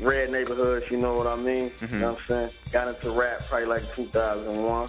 red 0.00 0.32
neighborhood, 0.32 0.82
if 0.82 0.90
you 0.90 0.96
know 0.96 1.14
what 1.14 1.28
I 1.28 1.36
mean. 1.36 1.70
You 1.80 1.86
know 2.00 2.10
what 2.14 2.18
I'm 2.18 2.26
saying? 2.48 2.50
Got 2.72 2.88
into 2.88 3.12
rap 3.12 3.42
probably 3.48 3.68
like 3.68 3.94
2001, 3.94 4.88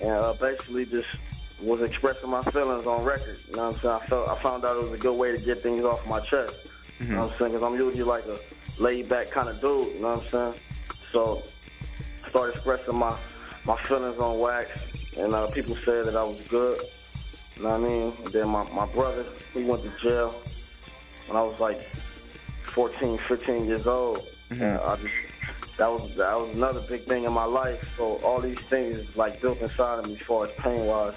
and 0.00 0.10
uh, 0.10 0.32
basically 0.32 0.86
just 0.86 1.06
was 1.62 1.80
expressing 1.82 2.28
my 2.28 2.42
feelings 2.42 2.84
on 2.84 3.04
record. 3.04 3.38
You 3.48 3.54
know 3.54 3.68
what 3.70 3.76
I'm 3.76 3.80
saying? 3.80 3.94
I 4.02 4.06
felt 4.06 4.28
I 4.28 4.34
found 4.42 4.64
out 4.64 4.74
it 4.74 4.80
was 4.80 4.90
a 4.90 4.98
good 4.98 5.16
way 5.16 5.30
to 5.30 5.38
get 5.38 5.60
things 5.60 5.84
off 5.84 6.04
my 6.08 6.18
chest. 6.18 6.52
You 6.98 7.06
know 7.14 7.22
what 7.22 7.32
I'm 7.32 7.38
saying? 7.38 7.52
Because 7.52 7.64
I'm 7.64 7.78
usually 7.78 8.02
like 8.02 8.24
a 8.26 8.38
laid 8.82 9.08
back 9.08 9.30
kind 9.30 9.48
of 9.48 9.60
dude. 9.60 9.94
You 9.94 10.00
know 10.00 10.08
what 10.08 10.34
I'm 10.34 10.52
saying? 10.52 10.54
So 11.12 11.44
I 12.24 12.28
started 12.30 12.56
expressing 12.56 12.98
my 12.98 13.16
my 13.66 13.76
feelings 13.82 14.18
on 14.18 14.40
wax, 14.40 14.68
and 15.16 15.32
uh, 15.32 15.46
people 15.46 15.76
said 15.84 16.06
that 16.06 16.16
I 16.16 16.24
was 16.24 16.44
good. 16.48 16.80
You 17.56 17.62
know 17.62 17.68
what 17.68 17.80
I 17.82 17.84
mean? 17.84 18.12
And 18.24 18.32
then 18.32 18.48
my, 18.48 18.68
my 18.72 18.86
brother, 18.86 19.24
he 19.54 19.62
went 19.62 19.84
to 19.84 19.92
jail 20.02 20.42
when 21.28 21.36
I 21.36 21.42
was 21.44 21.60
like 21.60 21.88
14, 22.76 23.16
15 23.16 23.64
years 23.64 23.86
old. 23.86 24.28
And 24.50 24.62
I 24.62 24.96
just, 24.96 25.12
that 25.78 25.90
was 25.90 26.14
that 26.16 26.38
was 26.38 26.54
another 26.54 26.82
big 26.82 27.06
thing 27.06 27.24
in 27.24 27.32
my 27.32 27.46
life. 27.46 27.94
So 27.96 28.16
all 28.16 28.38
these 28.38 28.58
things 28.58 29.16
like 29.16 29.40
built 29.40 29.62
inside 29.62 30.00
of 30.00 30.06
me 30.06 30.12
as 30.12 30.20
far 30.20 30.46
as 30.46 30.52
pain 30.58 30.84
wise. 30.84 31.14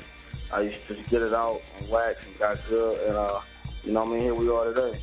I 0.54 0.62
used 0.62 0.88
to 0.88 0.96
just 0.96 1.10
get 1.10 1.22
it 1.22 1.34
out 1.34 1.62
and 1.78 1.90
wax 1.90 2.28
and 2.28 2.40
got 2.40 2.58
good 2.70 3.08
and 3.08 3.16
uh 3.18 3.42
you 3.84 3.92
know 3.92 4.00
what 4.00 4.10
I 4.10 4.12
mean, 4.14 4.22
here 4.22 4.34
we 4.34 4.50
are 4.50 4.74
today. 4.74 5.00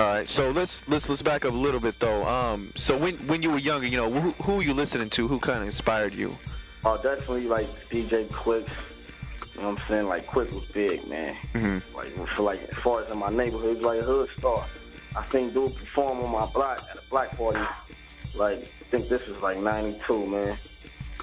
All 0.00 0.06
right, 0.06 0.28
so 0.28 0.50
let's 0.50 0.82
let's 0.88 1.08
let's 1.08 1.22
back 1.22 1.44
up 1.44 1.52
a 1.52 1.56
little 1.56 1.80
bit 1.80 1.98
though. 2.00 2.24
Um, 2.26 2.72
so 2.74 2.96
when 2.96 3.14
when 3.28 3.40
you 3.40 3.50
were 3.50 3.58
younger, 3.58 3.86
you 3.86 3.96
know, 3.96 4.10
who, 4.10 4.30
who 4.42 4.56
were 4.56 4.62
you 4.62 4.74
listening 4.74 5.10
to? 5.10 5.28
Who 5.28 5.38
kind 5.38 5.58
of 5.58 5.66
inspired 5.66 6.12
you? 6.12 6.32
Uh 6.84 6.96
definitely 6.96 7.46
like 7.46 7.66
DJ 7.88 8.28
Quiks. 8.32 8.72
You 9.54 9.60
know 9.62 9.70
what 9.70 9.80
I'm 9.80 9.88
saying? 9.88 10.08
Like 10.08 10.26
Quik 10.26 10.52
was 10.52 10.64
big, 10.64 11.06
man. 11.06 11.36
Mm-hmm. 11.54 11.96
Like 11.96 12.28
for 12.30 12.42
like 12.42 12.64
as 12.64 12.78
far 12.78 13.04
as 13.04 13.12
in 13.12 13.18
my 13.18 13.30
neighborhood, 13.30 13.76
he 13.76 13.76
was 13.76 13.84
like 13.84 14.00
a 14.00 14.04
hood 14.04 14.28
star. 14.36 14.66
I 15.16 15.24
seen 15.26 15.52
dude 15.52 15.74
perform 15.76 16.20
on 16.20 16.32
my 16.32 16.46
block 16.52 16.84
at 16.90 16.96
a 16.96 17.02
black 17.10 17.36
party. 17.36 17.60
Like 18.36 18.58
I 18.58 18.84
think 18.90 19.08
this 19.08 19.26
was 19.26 19.40
like 19.42 19.58
'92, 19.58 20.26
man. 20.26 20.56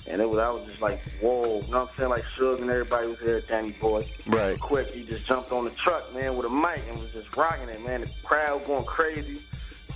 And 0.07 0.21
it 0.21 0.29
was 0.29 0.39
I 0.39 0.49
was 0.49 0.63
just 0.63 0.81
like, 0.81 1.03
whoa, 1.21 1.43
you 1.43 1.71
know 1.71 1.81
what 1.81 1.89
I'm 1.91 1.97
saying? 1.97 2.09
Like 2.09 2.23
Suge 2.23 2.61
and 2.61 2.69
everybody 2.69 3.07
was 3.07 3.19
there, 3.19 3.41
Danny 3.41 3.71
Boy. 3.71 4.05
Right. 4.27 4.57
Quik, 4.57 4.91
he 4.91 5.03
just 5.03 5.27
jumped 5.27 5.51
on 5.51 5.65
the 5.65 5.71
truck, 5.71 6.13
man, 6.13 6.35
with 6.35 6.47
a 6.47 6.49
mic 6.49 6.87
and 6.87 6.95
was 6.95 7.11
just 7.11 7.35
rocking 7.37 7.69
it, 7.69 7.83
man. 7.85 8.01
The 8.01 8.11
crowd 8.23 8.65
going 8.65 8.85
crazy. 8.85 9.45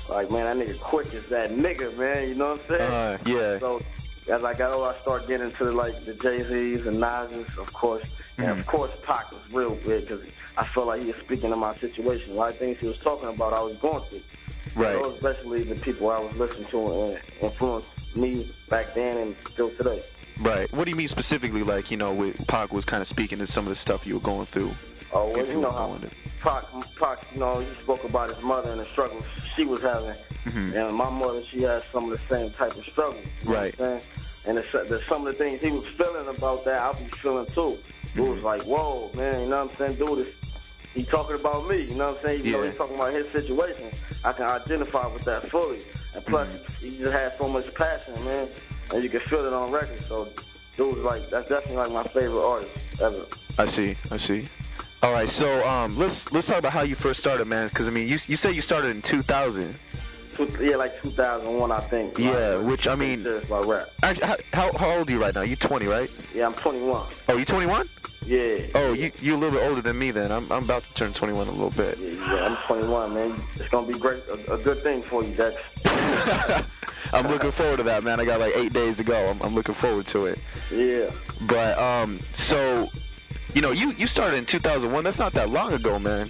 Like, 0.09 0.29
man, 0.29 0.57
that 0.57 0.67
nigga 0.67 0.75
Quik 0.75 1.13
is 1.13 1.27
that 1.27 1.51
nigga, 1.51 1.97
man. 1.97 2.27
You 2.27 2.35
know 2.35 2.50
what 2.50 2.62
I'm 2.62 2.77
saying? 2.77 2.91
Uh, 2.91 3.17
yeah. 3.25 3.59
So 3.59 3.81
as 4.28 4.44
I 4.44 4.53
got 4.53 4.72
older, 4.72 4.96
I 4.97 5.02
started 5.02 5.28
getting 5.28 5.47
into 5.47 5.72
like 5.72 6.03
the 6.06 6.13
Jay 6.13 6.41
Z's 6.41 6.86
and 6.88 7.00
Nas's, 7.00 7.58
of 7.58 7.72
course, 7.74 8.03
and 8.38 8.47
Mm-hmm. 8.47 8.59
of 8.59 8.68
course 8.68 8.91
Pac 9.03 9.31
was 9.31 9.41
real 9.52 9.75
big 9.75 10.08
because 10.08 10.22
I 10.58 10.66
felt 10.66 10.88
like 10.88 11.02
he 11.02 11.08
was 11.08 11.16
speaking 11.18 11.50
to 11.52 11.56
my 11.56 11.75
situation. 11.75 12.34
A 12.34 12.36
lot 12.36 12.50
of 12.50 12.58
things 12.58 12.80
he 12.80 12.88
was 12.88 13.00
talking 13.00 13.30
about, 13.30 13.53
I 13.53 13.62
was 13.62 13.78
going 13.78 14.02
through. 14.03 14.22
Right. 14.75 15.02
Those 15.02 15.19
basically 15.22 15.63
the 15.63 15.75
people 15.75 16.09
I 16.09 16.19
was 16.19 16.38
listening 16.38 16.68
to 16.72 17.03
and 17.03 17.19
influenced 17.41 17.91
me 18.16 18.52
back 18.69 18.94
then 18.94 19.18
and 19.18 19.36
still 19.53 19.69
today. 19.72 20.02
Right. 20.40 20.72
What 20.74 20.86
do 20.86 20.90
you 20.92 20.97
mean 20.97 21.07
specifically? 21.07 21.63
Like, 21.63 21.92
you 21.92 21.97
know, 21.97 22.13
with 22.13 22.46
Pac 22.47 22.74
was 22.74 22.84
kind 22.84 23.02
of 23.02 23.07
speaking 23.07 23.38
to 23.40 23.47
some 23.47 23.66
of 23.66 23.69
the 23.69 23.75
stuff 23.75 24.06
you 24.06 24.16
were 24.16 24.22
going 24.22 24.46
through. 24.46 24.72
Oh, 25.15 25.29
well, 25.33 25.45
you 25.47 25.61
know 25.61 25.71
how 25.71 25.97
Pac, 26.41 26.65
Pac, 26.99 27.19
you 27.33 27.39
know, 27.39 27.59
he 27.59 27.73
spoke 27.81 28.03
about 28.03 28.35
his 28.35 28.43
mother 28.43 28.69
and 28.71 28.81
the 28.81 28.85
struggles 28.85 29.25
she 29.55 29.63
was 29.65 29.81
having. 29.81 30.13
Mhm. 30.45 30.75
And 30.75 30.93
my 30.95 31.09
mother, 31.09 31.41
she 31.49 31.61
had 31.61 31.83
some 31.91 32.11
of 32.11 32.19
the 32.19 32.35
same 32.35 32.51
type 32.51 32.75
of 32.77 32.83
struggles. 32.85 33.25
Right. 33.45 33.73
What 33.79 33.89
I'm 33.89 33.99
saying? 34.01 34.11
And 34.45 34.57
the, 34.57 34.61
the, 34.89 35.01
some 35.07 35.25
of 35.25 35.35
the 35.37 35.43
things 35.43 35.61
he 35.61 35.71
was 35.71 35.85
feeling 35.97 36.27
about 36.27 36.65
that, 36.65 36.81
I 36.81 36.89
was 36.89 37.05
feeling 37.21 37.45
too. 37.47 37.79
It 38.13 38.19
was 38.19 38.27
Mm-hmm. 38.37 38.45
like, 38.45 38.61
whoa, 38.63 39.09
man, 39.15 39.41
you 39.43 39.47
know 39.47 39.63
what 39.65 39.71
I'm 39.81 39.95
saying? 39.97 40.05
Dude, 40.05 40.27
is, 40.27 40.33
he 40.93 41.03
talking 41.03 41.35
about 41.39 41.67
me, 41.67 41.81
you 41.83 41.95
know 41.95 42.11
what 42.11 42.17
I'm 42.19 42.23
saying? 42.25 42.39
Even 42.39 42.51
though 42.51 42.61
Yeah. 42.63 42.69
he's 42.69 42.77
talking 42.77 42.95
about 42.95 43.13
his 43.13 43.31
situation, 43.31 43.91
I 44.25 44.33
can 44.33 44.45
identify 44.45 45.07
with 45.07 45.23
that 45.25 45.49
fully. 45.49 45.79
And 46.13 46.25
plus, 46.25 46.47
Mm-hmm. 46.47 46.85
he 46.85 46.97
just 46.97 47.13
had 47.13 47.37
so 47.37 47.47
much 47.47 47.73
passion, 47.73 48.13
man. 48.25 48.49
And 48.93 49.01
you 49.03 49.09
can 49.09 49.21
feel 49.21 49.45
it 49.47 49.53
on 49.53 49.71
record. 49.71 49.99
So, 50.03 50.27
dude's 50.77 50.99
like, 50.99 51.29
that's 51.29 51.47
definitely 51.49 51.77
like 51.77 51.91
my 51.91 52.03
favorite 52.11 52.45
artist 52.45 53.01
ever. 53.01 53.25
I 53.57 53.65
see. 53.65 53.95
I 54.11 54.17
see. 54.17 54.47
All 55.03 55.11
right. 55.11 55.29
So 55.29 55.66
um, 55.67 55.97
let's 55.97 56.31
let's 56.31 56.47
talk 56.47 56.57
about 56.59 56.73
how 56.73 56.81
you 56.81 56.95
first 56.95 57.19
started, 57.19 57.45
man. 57.45 57.67
Because 57.67 57.88
I 57.88 57.91
mean, 57.91 58.07
you 58.07 58.17
you 58.28 58.38
said 58.38 58.56
you 58.56 58.61
started 58.61 58.89
in 58.95 59.01
2000. 59.01 59.75
Yeah, 60.59 60.75
like 60.75 61.01
2001, 61.01 61.72
I 61.72 61.79
think. 61.79 62.19
Yeah, 62.19 62.56
Like, 62.56 62.67
which, 62.67 62.88
I 62.88 62.95
mean- 62.95 63.23
serious 63.23 63.47
about 63.47 63.67
rap. 63.67 63.88
Actually, 64.03 64.44
how, 64.51 64.69
how 64.73 64.97
old 64.97 65.07
are 65.07 65.11
you 65.13 65.22
right 65.22 65.33
now? 65.33 65.44
You 65.44 65.56
20, 65.56 65.85
right? 65.88 66.11
Yeah, 66.33 66.45
I'm 66.47 66.53
21. 66.53 67.07
Oh, 67.29 67.38
you 67.38 67.45
21? 67.45 67.88
Yeah. 68.25 68.57
Oh, 68.75 68.91
you 68.91 69.11
you 69.22 69.33
a 69.33 69.38
little 69.38 69.57
bit 69.57 69.66
older 69.69 69.81
than 69.81 69.97
me 69.97 70.11
then. 70.11 70.31
I'm 70.31 70.51
I'm 70.51 70.63
about 70.63 70.83
to 70.83 70.94
turn 70.95 71.13
21 71.13 71.44
in 71.44 71.47
a 71.47 71.51
little 71.56 71.69
bit. 71.69 71.97
Yeah, 72.00 72.33
yeah, 72.35 72.45
I'm 72.47 72.57
21, 72.66 73.13
man. 73.13 73.41
It's 73.53 73.67
gonna 73.69 73.88
be 73.88 73.97
great, 73.97 74.23
a, 74.27 74.56
a 74.56 74.57
good 74.57 74.81
thing 74.83 75.03
for 75.03 75.24
you, 75.24 75.31
Dex. 75.33 75.62
I'm 77.13 77.27
looking 77.27 77.51
forward 77.51 77.77
to 77.77 77.83
that, 77.83 78.03
man. 78.03 78.19
I 78.19 78.25
got 78.25 78.39
like 78.39 78.57
eight 78.57 78.74
days 78.74 78.97
to 78.97 79.03
go. 79.03 79.15
I'm, 79.30 79.39
I'm 79.44 79.53
looking 79.53 79.75
forward 79.75 80.07
to 80.07 80.25
it. 80.25 80.39
Yeah. 80.71 81.12
But 81.47 81.77
um, 81.77 82.19
so, 82.33 82.89
you 83.56 83.62
know, 83.62 83.72
you 83.72 83.92
you 83.94 84.06
started 84.06 84.38
in 84.38 84.46
2001. 84.46 85.04
That's 85.04 85.18
not 85.18 85.34
that 85.34 85.50
long 85.50 85.72
ago, 85.74 85.98
man. 85.98 86.30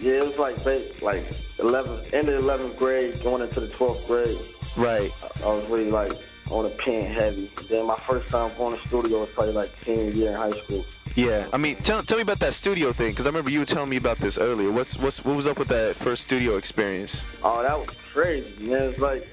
Yeah, 0.00 0.14
it 0.14 0.26
was 0.26 0.36
like 0.38 0.56
like 1.00 1.26
11th, 1.58 2.12
end 2.12 2.28
of 2.28 2.44
11th 2.44 2.76
grade, 2.76 3.22
going 3.22 3.42
into 3.42 3.60
the 3.60 3.68
12th 3.68 4.06
grade. 4.06 4.36
Right. 4.76 5.10
I 5.42 5.46
was 5.46 5.64
really 5.70 5.90
like 5.90 6.12
on 6.50 6.66
a 6.66 6.70
pen 6.70 7.12
heavy. 7.12 7.50
Then 7.68 7.86
my 7.86 7.96
first 7.96 8.28
time 8.28 8.50
going 8.56 8.78
to 8.78 8.88
studio 8.88 9.20
was 9.20 9.28
probably 9.30 9.54
like 9.54 9.76
senior 9.78 10.10
year 10.10 10.30
in 10.30 10.34
high 10.36 10.50
school. 10.50 10.84
Yeah. 11.14 11.46
I 11.52 11.58
mean, 11.58 11.76
tell 11.76 12.02
tell 12.02 12.18
me 12.18 12.22
about 12.22 12.40
that 12.40 12.54
studio 12.54 12.92
thing, 12.92 13.10
because 13.10 13.26
I 13.26 13.28
remember 13.28 13.50
you 13.50 13.60
were 13.60 13.64
telling 13.64 13.88
me 13.88 13.96
about 13.96 14.18
this 14.18 14.36
earlier. 14.36 14.72
What's 14.72 14.96
what's 14.96 15.24
what 15.24 15.36
was 15.36 15.46
up 15.46 15.58
with 15.58 15.68
that 15.68 15.94
first 15.96 16.24
studio 16.24 16.56
experience? 16.56 17.22
Oh, 17.44 17.62
that 17.62 17.78
was 17.78 17.90
crazy, 18.12 18.66
man. 18.66 18.82
It's 18.82 18.98
like 18.98 19.28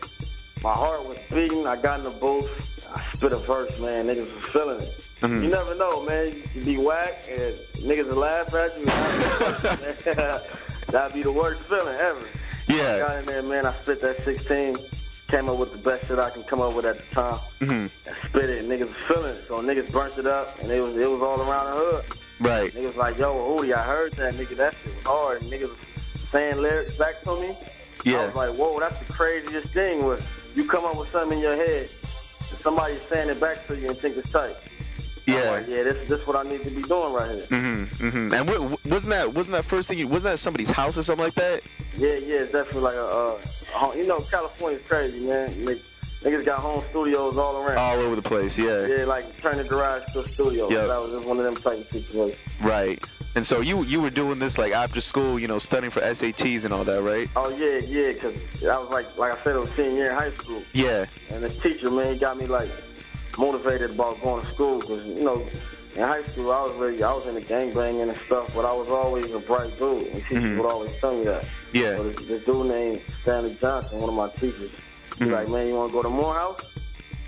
my 0.61 0.73
heart 0.73 1.05
was 1.05 1.17
beating. 1.31 1.65
I 1.65 1.75
got 1.75 1.99
in 1.99 2.05
the 2.05 2.11
booth. 2.11 2.74
I 2.95 3.01
spit 3.13 3.31
a 3.33 3.37
verse, 3.37 3.79
man. 3.79 4.07
Niggas 4.07 4.33
was 4.33 4.43
feeling 4.45 4.81
it. 4.81 5.09
Mhm. 5.21 5.43
You 5.43 5.49
never 5.49 5.75
know, 5.75 6.01
man. 6.03 6.41
You 6.53 6.61
be 6.63 6.77
whack 6.77 7.23
and 7.29 7.55
niggas 7.83 8.07
will 8.07 8.17
laugh 8.17 8.53
at 8.53 8.77
you. 8.79 8.85
That'd 10.91 11.13
be 11.13 11.23
the 11.23 11.31
worst 11.31 11.61
feeling 11.63 11.95
ever. 11.99 12.21
Yeah. 12.67 12.95
I 12.95 12.99
Got 12.99 13.19
in 13.19 13.25
there, 13.25 13.41
man. 13.43 13.65
I 13.65 13.73
spit 13.81 13.99
that 14.01 14.21
16. 14.23 14.75
Came 15.27 15.49
up 15.49 15.57
with 15.57 15.71
the 15.71 15.77
best 15.79 16.07
shit 16.07 16.19
I 16.19 16.29
can 16.29 16.43
come 16.43 16.61
up 16.61 16.75
with 16.75 16.85
at 16.85 16.97
the 16.97 17.15
time. 17.15 17.39
hmm 17.59 17.87
I 18.07 18.27
spit 18.27 18.49
it, 18.49 18.59
and 18.63 18.69
niggas 18.71 18.93
was 18.93 19.01
feeling 19.07 19.35
it. 19.35 19.47
So 19.47 19.61
niggas 19.61 19.91
burnt 19.91 20.17
it 20.19 20.27
up, 20.27 20.59
and 20.61 20.71
it 20.71 20.79
was 20.79 20.95
it 20.95 21.09
was 21.09 21.21
all 21.21 21.41
around 21.41 21.71
the 21.71 21.77
hood. 21.77 22.05
Right. 22.39 22.71
Niggas 22.71 22.95
like, 22.95 23.17
yo, 23.17 23.33
Hootie, 23.33 23.73
I 23.73 23.81
heard 23.81 24.13
that 24.13 24.35
nigga. 24.35 24.55
That 24.57 24.75
shit 24.83 24.95
was 24.97 25.05
hard. 25.05 25.41
And 25.41 25.51
niggas 25.51 25.71
was 25.71 25.79
saying 26.31 26.57
lyrics 26.57 26.97
back 26.97 27.23
to 27.23 27.39
me. 27.41 27.57
Yeah. 28.03 28.21
I 28.21 28.25
was 28.27 28.35
like, 28.35 28.55
whoa, 28.55 28.79
that's 28.79 28.99
the 28.99 29.11
craziest 29.11 29.69
thing. 29.73 30.05
Was 30.05 30.21
you 30.53 30.67
come 30.67 30.85
up 30.85 30.95
with 30.95 31.09
something 31.11 31.39
in 31.39 31.43
your 31.43 31.55
head, 31.55 31.89
somebody's 32.59 33.01
saying 33.01 33.29
it 33.29 33.39
back 33.39 33.65
to 33.67 33.75
you 33.77 33.89
and 33.89 33.97
think 33.97 34.17
it's 34.17 34.31
tight. 34.31 34.55
Yeah. 35.27 35.49
like, 35.51 35.67
yeah, 35.67 35.83
this 35.83 36.07
this 36.07 36.27
what 36.27 36.35
I 36.35 36.43
need 36.43 36.63
to 36.65 36.75
be 36.75 36.83
doing 36.83 37.13
right 37.13 37.31
here. 37.31 37.39
Mm-hmm, 37.47 38.07
mm-hmm. 38.07 38.33
And 38.33 38.47
what, 38.47 38.85
wasn't 38.85 39.09
that 39.09 39.33
wasn't 39.33 39.53
that 39.53 39.65
first 39.65 39.87
thing? 39.87 39.97
You, 39.97 40.07
wasn't 40.07 40.33
that 40.33 40.39
somebody's 40.39 40.69
house 40.69 40.97
or 40.97 41.03
something 41.03 41.25
like 41.25 41.33
that? 41.33 41.63
Yeah, 41.97 42.17
yeah, 42.17 42.41
it's 42.41 42.51
definitely 42.51 42.81
like 42.81 42.95
a, 42.95 43.05
uh, 43.05 43.41
a 43.41 43.77
home- 43.77 43.97
you 43.97 44.05
know, 44.05 44.19
California's 44.19 44.83
crazy, 44.87 45.25
man. 45.25 45.49
Niggas, 45.49 45.81
niggas 46.25 46.43
got 46.45 46.59
home 46.59 46.81
studios 46.89 47.37
all 47.37 47.57
around. 47.57 47.77
All 47.77 47.99
over 47.99 48.15
the 48.15 48.21
place. 48.21 48.57
Yeah. 48.57 48.85
Yeah, 48.87 49.05
like 49.05 49.37
turn 49.41 49.57
the 49.57 49.63
garage 49.63 50.03
to 50.13 50.21
a 50.23 50.29
studio. 50.31 50.69
Yep. 50.69 50.87
That 50.87 51.01
was 51.01 51.11
just 51.11 51.25
one 51.27 51.37
of 51.37 51.43
them 51.45 51.55
type 51.55 51.79
of 51.79 51.87
situations. 51.89 52.39
Right. 52.61 53.03
And 53.35 53.45
so 53.45 53.61
you 53.61 53.83
you 53.83 54.01
were 54.01 54.09
doing 54.09 54.39
this 54.39 54.57
like 54.57 54.73
after 54.73 55.01
school, 55.01 55.37
you 55.37 55.47
know, 55.47 55.59
studying 55.59 55.91
for 55.91 55.99
SATs 56.01 56.63
and 56.63 56.73
all 56.73 56.83
that, 56.85 57.01
right? 57.01 57.29
Oh 57.35 57.49
yeah, 57.49 57.79
yeah, 57.85 58.13
because 58.13 58.63
I 58.65 58.77
was 58.77 58.89
like, 58.89 59.17
like 59.17 59.37
I 59.39 59.43
said, 59.43 59.55
it 59.55 59.59
was 59.59 59.69
senior 59.71 59.91
year 59.91 60.09
in 60.11 60.15
high 60.15 60.31
school, 60.31 60.63
Yeah. 60.73 61.05
and 61.29 61.43
this 61.43 61.59
teacher, 61.59 61.91
man, 61.91 62.13
he 62.13 62.19
got 62.19 62.37
me 62.37 62.45
like 62.45 62.69
motivated 63.37 63.91
about 63.91 64.21
going 64.21 64.41
to 64.41 64.47
school 64.47 64.79
because 64.79 65.03
you 65.05 65.23
know. 65.23 65.45
In 65.95 66.01
high 66.01 66.23
school, 66.23 66.51
I 66.51 66.61
was 66.61 66.73
really, 66.75 67.01
I 67.01 67.13
was 67.13 67.25
into 67.25 67.39
gangbanging 67.39 68.01
and 68.09 68.13
stuff, 68.17 68.53
but 68.53 68.65
I 68.65 68.73
was 68.73 68.89
always 68.89 69.31
a 69.31 69.39
bright 69.39 69.79
dude, 69.79 70.07
and 70.07 70.21
teachers 70.23 70.43
Mhm. 70.43 70.57
would 70.57 70.69
always 70.69 70.93
tell 70.99 71.15
me 71.15 71.23
that. 71.23 71.45
Yeah. 71.71 71.95
So 71.95 72.03
this, 72.09 72.27
this 72.27 72.43
dude 72.43 72.65
named 72.65 73.01
Stanley 73.21 73.55
Johnson, 73.61 73.99
one 74.01 74.09
of 74.09 74.15
my 74.15 74.27
teachers, 74.37 74.71
he's 75.17 75.27
Mhm. 75.27 75.31
like, 75.31 75.49
man, 75.49 75.67
you 75.67 75.75
want 75.75 75.89
to 75.89 75.93
go 75.93 76.03
to 76.03 76.09
Morehouse? 76.09 76.61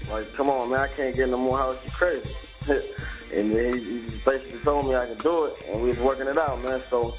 Like, 0.10 0.34
come 0.36 0.50
on, 0.50 0.70
man, 0.70 0.80
I 0.82 0.88
can't 0.88 1.16
get 1.16 1.26
in 1.26 1.32
the 1.32 1.38
Morehouse. 1.38 1.78
You 1.84 1.92
crazy? 1.92 2.30
and 3.34 3.52
he, 3.52 3.80
he 3.80 4.00
basically 4.26 4.60
told 4.60 4.88
me 4.88 4.96
I 4.96 5.06
could 5.06 5.18
do 5.20 5.46
it, 5.46 5.56
and 5.70 5.82
we 5.82 5.90
was 5.90 5.98
working 6.00 6.28
it 6.28 6.38
out, 6.38 6.62
man. 6.64 6.82
So 6.90 7.16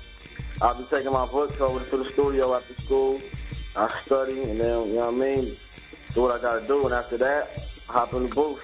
I'll 0.61 0.75
be 0.75 0.85
taking 0.85 1.13
my 1.13 1.27
books 1.27 1.61
over 1.61 1.85
to 1.85 1.97
the 2.05 2.11
studio 2.13 2.55
after 2.55 2.75
school. 2.83 3.21
I 3.77 3.89
study, 4.07 4.43
and 4.43 4.61
then 4.61 4.89
you 4.89 4.95
know 4.95 5.11
what 5.11 5.25
I 5.25 5.29
mean, 5.37 5.57
do 6.15 6.23
what 6.23 6.33
I 6.39 6.43
got 6.43 6.61
to 6.61 6.67
do, 6.67 6.85
and 6.87 6.95
after 6.95 7.17
that, 7.19 7.63
hop 7.89 8.13
in 8.15 8.27
the 8.27 8.35
booth, 8.35 8.61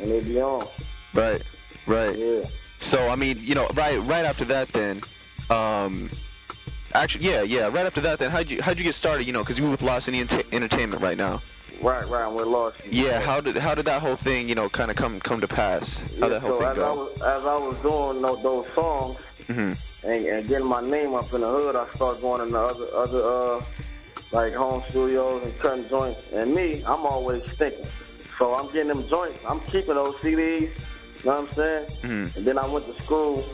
and 0.00 0.10
they 0.10 0.20
be 0.20 0.40
on. 0.40 0.66
Right. 1.14 1.42
Right. 1.86 2.16
Yeah. 2.16 2.42
So 2.78 3.08
I 3.08 3.16
mean, 3.16 3.38
you 3.40 3.54
know, 3.54 3.68
right 3.74 3.98
right 4.00 4.24
after 4.24 4.44
that, 4.46 4.68
then, 4.68 5.00
um, 5.48 6.08
actually, 6.94 7.26
yeah, 7.26 7.42
yeah, 7.42 7.68
right 7.68 7.86
after 7.86 8.00
that, 8.02 8.18
then, 8.18 8.30
how'd 8.30 8.50
you 8.50 8.60
how'd 8.62 8.78
you 8.78 8.84
get 8.84 8.94
started? 8.94 9.26
You 9.26 9.32
know, 9.32 9.40
because 9.42 9.58
you 9.58 9.64
were 9.64 9.70
with 9.70 9.82
Lost 9.82 10.08
Ent- 10.08 10.32
Entertainment 10.52 11.02
right 11.02 11.16
now. 11.16 11.42
Right, 11.80 12.08
right. 12.08 12.26
With 12.26 12.46
Lost. 12.46 12.76
Yeah. 12.90 13.20
How 13.20 13.40
did 13.40 13.56
how 13.56 13.74
did 13.74 13.86
that 13.86 14.02
whole 14.02 14.16
thing, 14.16 14.48
you 14.48 14.54
know, 14.54 14.68
kind 14.68 14.90
of 14.90 14.96
come 14.96 15.20
come 15.20 15.40
to 15.40 15.48
pass? 15.48 15.96
How 15.96 16.04
Yeah, 16.18 16.28
that 16.28 16.40
whole 16.42 16.50
so 16.50 16.58
thing 16.58 16.66
as 16.66 16.78
I 16.78 16.92
was 16.92 17.12
as 17.22 17.44
I 17.44 17.56
was 17.56 17.78
doing 17.82 18.22
those, 18.22 18.42
those 18.42 18.66
songs 18.74 19.18
hmm 19.46 19.72
and, 20.02 20.26
and 20.26 20.48
getting 20.48 20.66
my 20.66 20.80
name 20.80 21.14
up 21.14 21.32
in 21.34 21.42
the 21.42 21.46
hood, 21.48 21.76
I 21.76 21.86
started 21.96 22.20
going 22.22 22.42
in 22.42 22.52
the 22.52 22.58
other 22.58 22.94
other 22.94 23.22
uh 23.22 23.60
like 24.32 24.54
home 24.54 24.82
studios 24.90 25.42
and 25.44 25.58
cutting 25.60 25.88
joints. 25.88 26.20
And 26.32 26.54
me, 26.54 26.82
I'm 26.86 27.04
always 27.06 27.42
thinking. 27.58 27.84
So 28.38 28.54
I'm 28.54 28.66
getting 28.72 28.88
them 28.88 29.08
joints. 29.08 29.38
I'm 29.46 29.60
keeping 29.72 29.94
those 29.94 30.14
CDs. 30.16 30.70
You 30.70 30.70
know 31.24 31.42
what 31.42 31.50
I'm 31.50 31.54
saying? 31.56 31.86
Mhm. 32.04 32.36
And 32.36 32.46
then 32.46 32.58
I 32.58 32.66
went 32.66 32.86
to 32.86 33.02
school. 33.04 33.44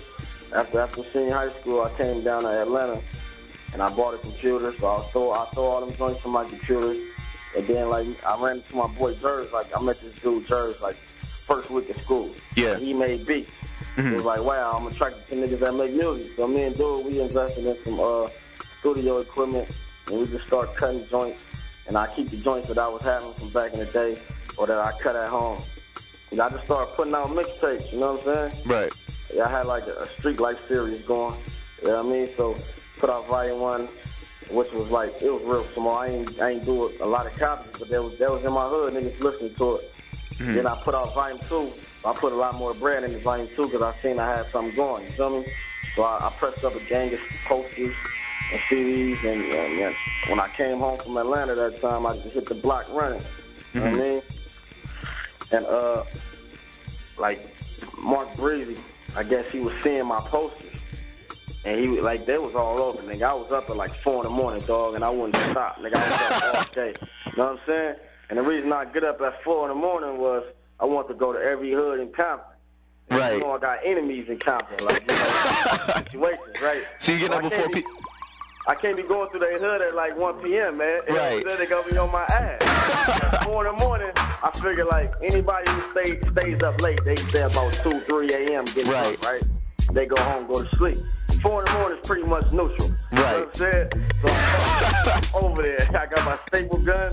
After 0.54 0.80
after 0.80 1.02
senior 1.12 1.34
high 1.34 1.50
school, 1.60 1.82
I 1.82 1.96
came 1.96 2.22
down 2.22 2.44
to 2.44 2.48
Atlanta 2.62 3.00
and 3.76 3.82
I 3.82 3.90
bought 3.90 4.14
a 4.14 4.18
computer. 4.18 4.72
So 4.80 4.90
I 4.90 5.00
throw 5.12 5.32
I 5.32 5.44
throw 5.52 5.64
all 5.66 5.84
them 5.84 5.94
joints 5.96 6.20
from 6.20 6.30
my 6.32 6.44
computer. 6.44 6.96
And 7.54 7.68
then 7.68 7.90
like 7.90 8.06
I 8.26 8.42
ran 8.42 8.56
into 8.56 8.74
my 8.74 8.86
boy 8.86 9.14
Jers. 9.16 9.52
Like 9.52 9.68
I 9.76 9.82
met 9.82 10.00
this 10.00 10.18
dude 10.22 10.46
Jers 10.46 10.80
like 10.80 10.96
first 10.96 11.70
week 11.70 11.90
of 11.90 12.00
school. 12.00 12.30
Yeah. 12.54 12.78
He 12.78 12.94
made 12.94 13.26
beats. 13.26 13.50
Mhm. 13.96 14.12
It 14.12 14.14
was 14.14 14.24
like, 14.24 14.42
wow, 14.42 14.72
I'm 14.78 14.86
attracted 14.86 15.28
to 15.28 15.34
niggas 15.36 15.60
that 15.60 15.74
make 15.74 15.92
music. 15.92 16.36
So 16.36 16.48
me 16.48 16.62
and 16.62 16.74
dude, 16.74 17.04
we 17.04 17.20
invested 17.20 17.66
in 17.66 17.76
some 17.84 18.00
uh, 18.00 18.28
studio 18.80 19.18
equipment, 19.18 19.70
and 20.06 20.20
we 20.20 20.26
just 20.26 20.46
start 20.46 20.74
cutting 20.74 21.06
joints. 21.08 21.46
And 21.86 21.98
I 21.98 22.06
keep 22.06 22.30
the 22.30 22.38
joints 22.38 22.68
that 22.68 22.78
I 22.78 22.88
was 22.88 23.02
having 23.02 23.34
from 23.34 23.50
back 23.50 23.74
in 23.74 23.80
the 23.80 23.84
day, 23.86 24.18
or 24.56 24.66
that 24.66 24.78
I 24.78 24.90
cut 25.02 25.16
at 25.16 25.28
home. 25.28 25.60
And 26.30 26.40
I 26.40 26.48
just 26.48 26.64
started 26.64 26.94
putting 26.94 27.14
out 27.14 27.28
mixtapes. 27.28 27.92
You 27.92 27.98
know 28.00 28.12
what 28.14 28.26
I'm 28.26 28.50
saying? 28.50 28.62
Right. 28.66 28.92
Yeah, 29.34 29.44
I 29.44 29.50
had 29.50 29.66
like 29.66 29.86
a, 29.86 29.96
a 29.96 30.06
street 30.18 30.40
life 30.40 30.58
series 30.66 31.02
going. 31.02 31.38
You 31.82 31.88
know 31.88 32.02
what 32.02 32.06
I 32.06 32.08
mean? 32.20 32.30
So 32.38 32.56
put 32.96 33.10
out 33.10 33.26
volume 33.28 33.60
one, 33.60 33.88
which 34.50 34.72
was 34.72 34.90
like 34.90 35.10
it 35.22 35.30
was 35.30 35.42
real 35.44 35.64
small. 35.64 35.96
I 35.96 36.08
ain't 36.08 36.40
I 36.40 36.50
ain't 36.50 36.64
do 36.64 36.92
a, 37.00 37.06
lot 37.06 37.26
of 37.26 37.36
copies, 37.38 37.72
but 37.78 37.88
that 37.88 38.02
was 38.02 38.16
that 38.18 38.30
was 38.30 38.44
in 38.44 38.52
my 38.52 38.68
hood. 38.68 38.94
Niggas 38.94 39.20
listening 39.20 39.54
to 39.54 39.76
it. 39.76 39.92
Then 40.38 40.66
I 40.66 40.74
put 40.76 40.94
out 40.94 41.14
volume 41.14 41.40
two. 41.48 41.72
I 42.04 42.12
put 42.12 42.32
a 42.32 42.36
lot 42.36 42.54
more 42.54 42.74
bread 42.74 43.04
in 43.04 43.12
the 43.12 43.18
volume 43.18 43.48
two 43.56 43.68
because 43.68 43.82
I 43.82 43.96
seen 44.00 44.18
I 44.18 44.36
had 44.36 44.46
something 44.52 44.74
going. 44.74 45.04
You 45.04 45.12
feel 45.12 45.40
me? 45.40 45.46
So 45.94 46.02
I, 46.02 46.26
I 46.26 46.30
pressed 46.30 46.64
up 46.64 46.74
a 46.74 46.80
gang 46.84 47.12
of 47.12 47.20
posters 47.46 47.94
and 48.52 48.60
CDs, 48.62 49.24
and, 49.24 49.42
and, 49.52 49.80
and 49.80 49.96
when 50.28 50.38
I 50.38 50.48
came 50.48 50.78
home 50.78 50.96
from 50.98 51.16
Atlanta 51.16 51.54
that 51.54 51.80
time, 51.80 52.06
I 52.06 52.16
just 52.18 52.34
hit 52.34 52.46
the 52.46 52.54
block 52.54 52.92
running. 52.92 53.22
You 53.74 53.80
know 53.80 53.86
what 53.86 53.94
I 53.94 53.96
mean? 53.96 54.22
And 55.52 55.66
uh, 55.66 56.04
like 57.18 57.56
Mark 57.98 58.34
Breezy, 58.36 58.82
I 59.16 59.22
guess 59.22 59.50
he 59.50 59.60
was 59.60 59.74
seeing 59.82 60.06
my 60.06 60.20
posters. 60.20 60.85
And 61.66 61.80
he 61.82 62.00
like, 62.00 62.26
they 62.26 62.38
was 62.38 62.54
all 62.54 62.78
over, 62.80 63.02
nigga. 63.02 63.24
I 63.26 63.34
was 63.34 63.50
up 63.52 63.66
at 63.68 63.76
like 63.76 63.90
four 64.04 64.24
in 64.24 64.30
the 64.30 64.30
morning, 64.30 64.62
dog, 64.66 64.94
and 64.94 65.04
I 65.04 65.10
wouldn't 65.10 65.36
stop, 65.50 65.78
nigga. 65.82 65.98
I 65.98 66.06
was 66.06 66.20
up 66.22 66.38
all 66.40 66.62
day. 66.74 66.94
You 66.94 67.42
know 67.42 67.58
what 67.58 67.58
I'm 67.58 67.66
saying? 67.66 67.94
And 68.30 68.38
the 68.38 68.42
reason 68.42 68.72
I 68.72 68.84
get 68.86 69.02
up 69.02 69.20
at 69.20 69.42
four 69.42 69.68
in 69.68 69.74
the 69.74 69.80
morning 69.80 70.18
was 70.18 70.44
I 70.78 70.84
want 70.84 71.08
to 71.08 71.14
go 71.14 71.32
to 71.32 71.40
every 71.40 71.72
hood 71.74 71.98
in 71.98 72.12
Compton. 72.14 72.54
And 73.10 73.18
Right. 73.18 73.34
You 73.34 73.40
know, 73.40 73.52
I 73.52 73.58
got 73.58 73.78
enemies 73.84 74.26
in 74.28 74.38
Compton, 74.38 74.84
like, 74.84 75.02
you 75.06 75.18
know, 75.18 75.34
situations, 75.98 76.56
right? 76.60 76.86
So 77.02 77.10
you 77.12 77.18
get 77.18 77.32
up 77.32 77.42
before 77.42 77.68
people. 77.68 77.98
I 78.68 78.74
can't 78.74 78.96
be 78.96 79.02
going 79.02 79.30
through 79.30 79.40
their 79.40 79.58
hood 79.58 79.82
at 79.82 79.94
like 79.94 80.16
1 80.16 80.42
p.m., 80.42 80.78
man. 80.78 81.02
And 81.08 81.16
Right. 81.16 81.44
Then 81.44 81.58
they 81.58 81.66
gonna 81.66 81.88
be 81.88 81.98
on 81.98 82.12
my 82.12 82.26
ass. 82.26 82.62
Four 83.42 83.66
in 83.66 83.72
the 83.72 83.78
morning, 83.78 84.10
I 84.42 84.50
figure 84.62 84.84
like 84.86 85.10
anybody 85.22 85.70
who 85.70 85.82
stay, 85.90 86.18
stays 86.30 86.62
up 86.62 86.78
late, 86.78 87.04
they 87.04 87.18
stay 87.30 87.42
about 87.42 87.82
2, 87.82 88.04
3 88.06 88.54
a.m. 88.54 88.70
getting 88.74 88.90
Right. 88.90 89.18
drunk, 89.18 89.22
right? 89.22 89.42
They 89.94 90.06
go 90.06 90.22
home, 90.22 90.46
go 90.46 90.62
to 90.62 90.68
sleep. 90.78 91.02
Four 91.46 91.60
in 91.60 91.64
the 91.66 91.72
morning 91.78 91.98
is 91.98 92.06
pretty 92.08 92.24
much 92.26 92.50
neutral. 92.50 92.88
You 92.88 92.96
know 93.12 93.22
Right. 93.22 93.38
what 93.38 93.46
I'm 93.46 93.54
saying? 93.54 93.88
So 95.30 95.38
over 95.38 95.62
there. 95.62 95.76
I 95.90 96.06
got 96.06 96.24
my 96.24 96.36
staple 96.48 96.78
gun. 96.78 97.12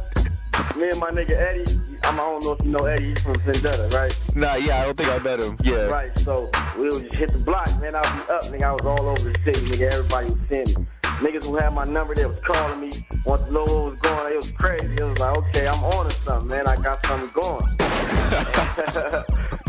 Me 0.75 0.89
and 0.89 0.99
my 0.99 1.11
nigga 1.11 1.39
Eddie, 1.39 1.63
I'm, 2.03 2.15
don't 2.15 2.43
know 2.43 2.53
if 2.53 2.65
you 2.65 2.71
know 2.71 2.85
Eddie, 2.85 3.09
he's 3.09 3.21
from 3.21 3.35
Vendetta, 3.41 3.87
right? 3.95 4.19
Nah, 4.33 4.55
yeah, 4.55 4.81
I 4.81 4.85
don't 4.85 4.97
think 4.97 5.09
I 5.09 5.19
met 5.19 5.43
him. 5.43 5.55
Yeah. 5.63 5.85
Right, 5.85 6.17
so 6.17 6.49
we 6.75 6.85
would 6.85 7.03
just 7.03 7.13
hit 7.13 7.31
the 7.31 7.37
block, 7.37 7.69
man. 7.79 7.93
I'd 7.93 8.01
be 8.01 8.21
up, 8.33 8.41
nigga. 8.45 8.63
I 8.63 8.71
was 8.71 8.83
all 8.85 9.07
over 9.07 9.29
the 9.29 9.35
city, 9.45 9.67
nigga. 9.69 9.91
Everybody 9.93 10.31
was 10.31 10.39
seeing 10.49 10.65
me. 10.79 10.87
Niggas 11.21 11.45
who 11.45 11.57
had 11.57 11.75
my 11.75 11.85
number, 11.85 12.15
they 12.15 12.25
was 12.25 12.39
calling 12.43 12.79
me, 12.79 12.89
know 13.27 13.27
what 13.27 13.51
was 13.51 13.95
going. 14.01 14.33
It 14.33 14.37
was 14.37 14.51
crazy. 14.53 14.95
It 14.95 15.03
was 15.03 15.19
like, 15.19 15.37
okay, 15.37 15.67
I'm 15.67 15.83
on 15.83 16.05
to 16.09 16.11
something, 16.11 16.47
man. 16.49 16.67
I 16.67 16.75
got 16.77 17.05
something 17.05 17.29
going. 17.39 17.63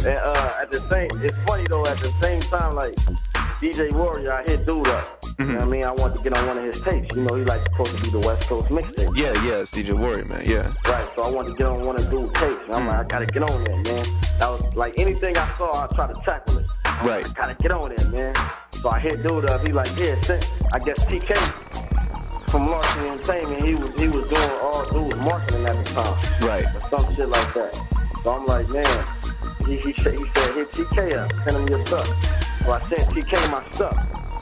and 0.09 0.19
uh, 0.25 0.63
at 0.63 0.71
the 0.73 0.81
same, 0.89 1.11
it's 1.23 1.37
funny 1.45 1.67
though. 1.69 1.83
At 1.83 1.99
the 1.99 2.09
same 2.23 2.41
time, 2.41 2.77
like 2.77 2.95
DJ 3.65 3.91
Warrior, 3.95 4.31
I 4.31 4.43
hit 4.43 4.67
dude 4.67 4.87
up. 4.89 5.25
You 5.39 5.47
know 5.47 5.55
what 5.55 5.63
I 5.63 5.67
mean? 5.67 5.85
I 5.85 5.91
wanted 5.93 6.19
to 6.19 6.23
get 6.23 6.37
on 6.37 6.47
one 6.47 6.59
of 6.59 6.65
his 6.65 6.83
tapes. 6.83 7.17
You 7.17 7.23
know, 7.23 7.35
he 7.35 7.45
like 7.45 7.63
supposed 7.63 7.97
to 7.97 8.03
be 8.03 8.11
the 8.11 8.19
West 8.21 8.47
Coast 8.47 8.69
mixtape. 8.69 9.17
Yeah, 9.17 9.33
yeah, 9.43 9.63
it's 9.65 9.71
DJ 9.71 9.99
Warrior, 9.99 10.27
man. 10.27 10.43
Yeah. 10.45 10.71
Right, 10.87 11.09
so 11.17 11.23
I 11.23 11.31
wanted 11.31 11.53
to 11.53 11.57
get 11.57 11.67
on 11.67 11.85
one 11.87 11.97
of 11.97 12.09
dude's 12.11 12.33
tapes. 12.39 12.67
And 12.67 12.75
I'm 12.75 12.87
like, 12.87 12.99
I 12.99 13.05
gotta 13.05 13.27
get 13.27 13.43
on 13.43 13.65
there, 13.65 13.75
man. 13.75 14.05
That 14.39 14.51
was 14.51 14.75
like 14.75 15.01
anything 15.01 15.37
I 15.39 15.47
saw, 15.57 15.71
I 15.83 15.87
try 15.95 16.07
to 16.13 16.21
tackle 16.27 16.59
it. 16.59 16.67
I'm 16.85 17.07
Right. 17.09 17.25
like, 17.25 17.39
I 17.39 17.43
gotta 17.43 17.55
get 17.63 17.73
on 17.73 17.95
there, 17.97 18.09
man. 18.11 18.35
So 18.71 18.91
I 18.91 19.01
hit 19.01 19.23
dude 19.23 19.47
up. 19.49 19.67
He 19.67 19.73
like, 19.73 19.89
yeah, 19.97 20.15
send, 20.21 20.47
I 20.75 20.79
guess 20.79 21.03
TK 21.07 21.35
from 22.51 22.67
Marketing 22.69 23.09
Entertainment. 23.09 23.63
He 23.65 23.75
was 23.77 23.99
he 24.01 24.09
was 24.09 24.25
doing 24.29 24.51
all 24.61 24.85
dude 24.93 25.17
marketing 25.25 25.65
at 25.65 25.85
the 25.87 25.95
time, 25.95 26.47
Right. 26.47 26.67
or 26.77 26.99
some 26.99 27.15
shit 27.17 27.29
like 27.31 27.55
that. 27.55 27.75
So 28.23 28.31
I'm 28.31 28.45
like, 28.45 28.69
man. 28.69 29.05
He 29.67 29.79
he 29.79 29.95
said 29.97 30.13
he 30.19 30.25
said 30.35 30.55
hit 30.55 30.71
TK 30.71 31.17
up, 31.17 31.33
send 31.49 31.57
him 31.57 31.67
your 31.69 31.85
stuff. 31.87 32.07
So 32.65 32.73
I 32.73 32.81
sent 32.89 33.01
TK 33.11 33.51
my 33.51 33.63
stuff. 33.73 33.97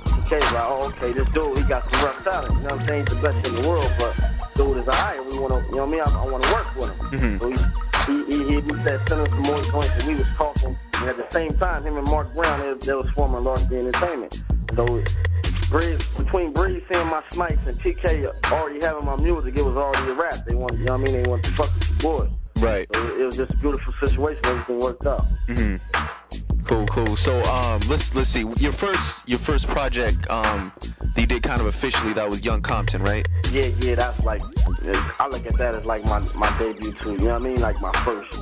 TK 0.07 0.31
was 0.41 0.53
like, 0.53 0.69
oh 0.69 0.87
okay, 0.89 1.13
this 1.13 1.29
dude 1.35 1.59
he 1.59 1.65
got 1.65 1.83
some 1.91 2.01
rough 2.05 2.23
talent. 2.25 2.55
You 2.57 2.63
know 2.63 2.75
what 2.77 2.83
I'm 2.83 2.87
saying? 2.89 3.07
He's 3.07 3.15
the 3.17 3.23
best 3.23 3.47
in 3.49 3.63
the 3.63 3.69
world, 3.69 3.93
but 3.99 4.15
dude 4.55 4.79
is 4.79 4.89
alright. 4.89 5.19
We 5.25 5.39
wanna, 5.41 5.59
you 5.71 5.77
know 5.77 5.87
what 5.87 5.89
I 5.89 5.91
mean? 5.91 6.01
I, 6.01 6.11
I 6.23 6.27
wanna 6.27 6.53
work 6.55 6.69
with 6.77 6.91
him. 6.91 7.39
Mhm. 7.39 7.41
So 7.41 8.13
he, 8.13 8.25
he, 8.25 8.45
he, 8.45 8.55
he 8.61 8.83
said, 8.85 9.01
send 9.09 9.21
him 9.21 9.27
some 9.35 9.43
more 9.43 9.63
joints, 9.63 9.95
and 9.99 10.07
we 10.07 10.15
was 10.17 10.27
talking. 10.37 10.77
And 11.01 11.09
at 11.11 11.17
the 11.17 11.27
same 11.31 11.51
time, 11.59 11.85
him 11.87 11.97
and 11.99 12.07
Mark 12.11 12.33
Brown, 12.35 12.61
they, 12.61 12.87
they 12.87 12.95
was 12.95 13.09
forming 13.15 13.43
Larky 13.45 13.77
Entertainment. 13.79 14.43
So 14.75 14.85
Breeze, 15.71 16.07
between 16.17 16.53
Breeze 16.53 16.83
seeing 16.93 17.07
my 17.09 17.23
snipes 17.31 17.67
and 17.67 17.79
TK 17.81 18.31
already 18.53 18.79
having 18.85 19.05
my 19.05 19.17
music, 19.17 19.57
it 19.59 19.65
was 19.65 19.77
already 19.77 20.11
a 20.11 20.15
rap. 20.15 20.35
They 20.47 20.55
want, 20.55 20.79
you 20.79 20.85
know 20.85 20.97
what 20.97 21.09
I 21.09 21.13
mean? 21.13 21.23
They 21.23 21.31
want 21.31 21.43
to 21.45 21.51
fuck 21.53 21.75
with 21.75 21.89
the 21.89 22.03
boys. 22.03 22.31
Right. 22.61 22.87
So 22.95 23.01
it, 23.03 23.21
it 23.21 23.25
was 23.25 23.37
just 23.37 23.53
a 23.55 23.57
beautiful 23.57 23.93
situation. 24.05 24.43
Everything 24.45 24.79
worked 24.81 25.07
out. 25.07 25.27
hmm 25.49 25.77
Cool, 26.73 26.87
cool. 26.87 27.17
So 27.19 27.43
um, 27.53 27.83
let's 27.91 28.15
let's 28.15 28.31
see. 28.31 28.47
Your 28.59 28.73
first 28.73 29.21
your 29.27 29.39
first 29.39 29.67
project 29.67 30.19
um 30.31 30.73
that 30.81 31.21
you 31.21 31.27
did 31.27 31.43
kind 31.43 31.61
of 31.61 31.67
officially 31.67 32.15
that 32.15 32.31
was 32.31 32.43
Young 32.43 32.63
Compton, 32.63 33.03
right? 33.03 33.29
Yeah, 33.51 33.67
yeah, 33.81 33.95
that's 33.97 34.19
like 34.25 34.41
I 35.21 35.29
look 35.29 35.45
at 35.45 35.53
that 35.59 35.75
as 35.75 35.85
like 35.85 36.03
my 36.07 36.21
my 36.35 36.49
debut 36.59 36.93
too. 36.93 37.13
You 37.13 37.19
know 37.19 37.35
what 37.35 37.43
I 37.43 37.45
mean? 37.45 37.61
Like 37.61 37.79
my 37.83 37.93
first 38.07 38.41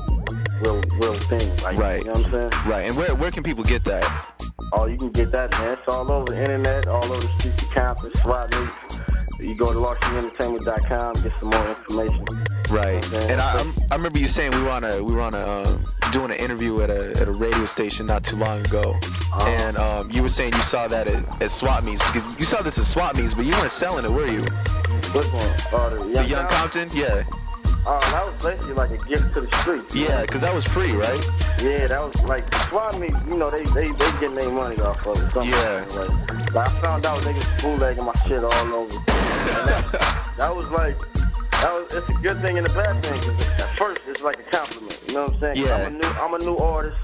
real 0.62 0.80
real 1.02 1.14
thing. 1.14 1.56
Like 1.64 1.76
Right. 1.76 1.99
you 1.99 2.04
know 2.04 2.12
what 2.12 2.26
I'm 2.26 2.30
saying? 2.30 2.70
Right. 2.70 2.88
And 2.88 2.96
where 2.96 3.12
where 3.16 3.32
can 3.32 3.42
people 3.42 3.64
get 3.64 3.82
that? 3.87 4.06
Oh, 4.75 4.87
you 4.87 4.96
can 4.96 5.10
get 5.10 5.32
that, 5.32 5.50
man. 5.50 5.72
It's 5.72 5.88
all 5.88 6.08
over 6.12 6.26
the 6.26 6.40
internet, 6.40 6.87
all 6.87 7.04
over 7.06 7.20
the 7.20 7.28
streets 7.40 7.64
of 7.64 7.70
Compton. 7.70 8.12
You 9.40 9.56
go 9.56 9.72
to 9.72 9.78
larcenyentertainment.com, 9.80 11.14
get 11.25 11.34
some 11.34 11.50
more 11.50 11.68
information. 11.68 12.25
Right. 12.70 13.04
Okay. 13.12 13.32
And 13.32 13.40
I 13.40 13.58
I'm, 13.58 13.75
remember 13.90 14.20
you 14.20 14.28
saying 14.28 14.52
we 14.52 14.62
were 14.62 14.70
on 14.70 14.84
a 14.84 15.02
we 15.02 15.16
were 15.16 15.22
on 15.22 15.34
a 15.34 15.38
uh, 15.38 15.78
doing 16.10 16.30
an 16.30 16.36
interview 16.38 16.80
at 16.82 16.90
a 16.90 17.10
at 17.20 17.28
a 17.28 17.32
radio 17.32 17.64
station 17.66 18.06
not 18.06 18.24
too 18.24 18.36
long 18.36 18.60
ago, 18.66 18.82
Uh-huh. 18.82 19.48
and 19.48 19.76
um, 19.76 20.10
you 20.10 20.22
were 20.22 20.28
saying 20.28 20.52
you 20.54 20.60
saw 20.62 20.88
that 20.88 21.06
at, 21.06 21.42
at 21.42 21.50
swap 21.50 21.84
meets. 21.84 22.02
You 22.14 22.44
saw 22.46 22.62
this 22.62 22.78
at 22.78 22.86
swap 22.86 23.16
meets, 23.16 23.34
but 23.34 23.44
you 23.44 23.52
weren't 23.52 23.72
selling 23.72 24.04
it, 24.04 24.10
were 24.10 24.26
you? 24.30 24.42
Which 25.12 25.26
one? 25.32 25.54
Oh, 25.72 25.90
the 25.90 26.04
Young, 26.04 26.12
The 26.14 26.24
Young 26.26 26.46
Compton? 26.48 26.88
Yeah, 26.92 27.24
Oh, 27.86 27.98
that 28.12 28.26
was 28.26 28.44
basically 28.44 28.74
like 28.74 28.90
a 28.90 28.98
gift 29.08 29.32
to 29.34 29.40
the 29.40 29.50
street. 29.62 29.84
yeah, 29.94 30.20
because 30.22 30.42
that 30.42 30.54
was 30.54 30.64
free, 30.64 30.92
right? 30.92 31.24
Yeah, 31.62 31.86
that 31.86 32.00
was 32.00 32.22
like 32.24 32.52
swap 32.68 32.98
meet. 33.00 33.14
You 33.26 33.36
know, 33.38 33.50
they 33.50 33.62
they 33.72 33.88
they 33.92 34.10
getting 34.20 34.34
their 34.34 34.50
money 34.50 34.78
off 34.80 35.06
of 35.06 35.16
it. 35.16 35.44
Yeah. 35.46 35.86
Like, 35.96 36.54
like, 36.54 36.68
I 36.68 36.80
found 36.82 37.06
out 37.06 37.20
niggas 37.22 37.62
bootlegging 37.62 38.04
my 38.04 38.12
shit 38.26 38.44
all 38.44 38.74
over. 38.74 38.96
That, 39.40 40.34
that 40.38 40.54
was 40.56 40.70
like. 40.70 40.96
That 41.60 41.72
was, 41.74 41.94
it's 41.94 42.08
a 42.08 42.14
good 42.22 42.40
thing 42.40 42.58
and 42.58 42.66
a 42.68 42.72
bad 42.72 43.02
thing. 43.04 43.20
'cause 43.20 43.60
at 43.60 43.68
first, 43.76 44.00
it's 44.06 44.22
like 44.22 44.38
a 44.38 44.42
compliment. 44.44 45.02
You 45.08 45.14
know 45.14 45.24
what 45.26 45.34
I'm 45.34 45.40
saying? 45.40 45.56
Yeah. 45.66 45.74
I'm 45.74 45.86
a 45.86 45.90
new, 45.90 46.08
I'm 46.20 46.34
a 46.34 46.38
new 46.38 46.56
artist. 46.56 46.96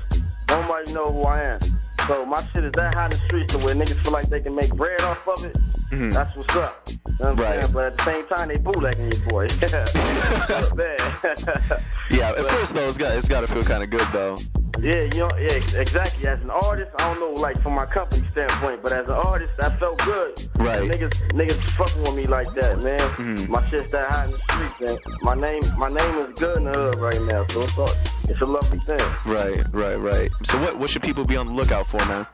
Nobody 0.48 0.92
know 0.92 1.12
who 1.12 1.22
I 1.25 1.42
am. 1.42 1.58
So 2.06 2.25
my 2.25 2.40
shit 2.54 2.64
is 2.64 2.72
that 2.72 2.94
hot 2.94 3.12
in 3.12 3.18
the 3.18 3.25
streets 3.26 3.52
to 3.54 3.58
where 3.64 3.75
niggas 3.75 3.96
feel 4.02 4.12
like 4.12 4.30
they 4.30 4.40
can 4.40 4.54
make 4.54 4.75
bread 4.75 5.02
off 5.02 5.26
of 5.28 5.44
it. 5.44 5.56
Mhm. 5.90 6.12
That's 6.12 6.34
what's 6.36 6.54
up. 6.56 6.88
You 6.88 6.94
know 6.94 7.12
what 7.18 7.28
I'm 7.28 7.36
Right. 7.36 7.62
saying? 7.62 7.72
But 7.75 7.84
at 7.86 7.96
the 7.98 8.04
same 8.04 8.26
time, 8.28 8.48
they 8.48 8.56
bootlegging 8.56 9.10
you, 9.12 9.18
boy. 9.28 9.46
That's 9.60 10.72
bad. 10.72 11.00
Yeah, 12.10 12.30
at 12.30 12.48
first 12.50 12.72
though, 12.72 12.84
it's 12.84 12.96
got 12.96 13.16
it's 13.16 13.28
got 13.28 13.40
to 13.40 13.48
feel 13.48 13.62
kind 13.62 13.82
of 13.82 13.90
good 13.90 14.06
though. 14.12 14.36
Yeah, 14.80 15.02
you 15.12 15.21
know, 15.21 15.30
yeah, 15.38 15.80
exactly. 15.80 16.26
As 16.28 16.40
an 16.42 16.50
artist, 16.50 16.90
I 16.99 17.14
don't 17.14 17.21
know, 17.21 17.40
like 17.40 17.61
from 17.62 17.75
my 17.75 17.87
company 17.87 18.26
standpoint, 18.28 18.83
but 18.83 18.92
as 18.92 19.06
an 19.09 19.14
artist, 19.14 19.52
I 19.62 19.71
felt 19.76 19.99
good. 20.04 20.35
Right. 20.56 20.90
Niggas, 20.90 21.30
niggas 21.33 21.61
fucking 21.76 22.02
with 22.02 22.14
me 22.14 22.26
like 22.26 22.52
that, 22.54 22.80
man. 22.83 22.99
Mhm. 23.16 23.49
My 23.49 23.62
shit's 23.68 23.90
that 23.90 24.11
hot 24.12 24.26
in 24.26 24.33
the 24.33 24.38
streets, 24.38 24.80
man. 24.80 25.18
My 25.23 25.35
name, 25.35 25.62
my 25.78 25.88
name 25.88 26.14
is 26.18 26.30
good 26.33 26.59
in 26.59 26.64
the 26.64 26.73
hood 26.73 26.99
right 26.99 27.21
now, 27.23 27.47
so 27.49 27.62
it's, 27.62 27.78
all, 27.78 27.90
it's 28.28 28.40
a 28.40 28.45
lovely 28.45 28.78
thing. 28.78 29.00
Right, 29.25 29.64
right, 29.73 29.97
right. 29.99 30.30
So 30.45 30.59
what 30.61 30.78
what 30.78 30.90
should 30.90 31.02
people 31.02 31.25
be 31.25 31.37
on 31.37 31.47
the 31.47 31.52
lookout 31.52 31.87
for, 31.87 31.99
man? 32.06 32.26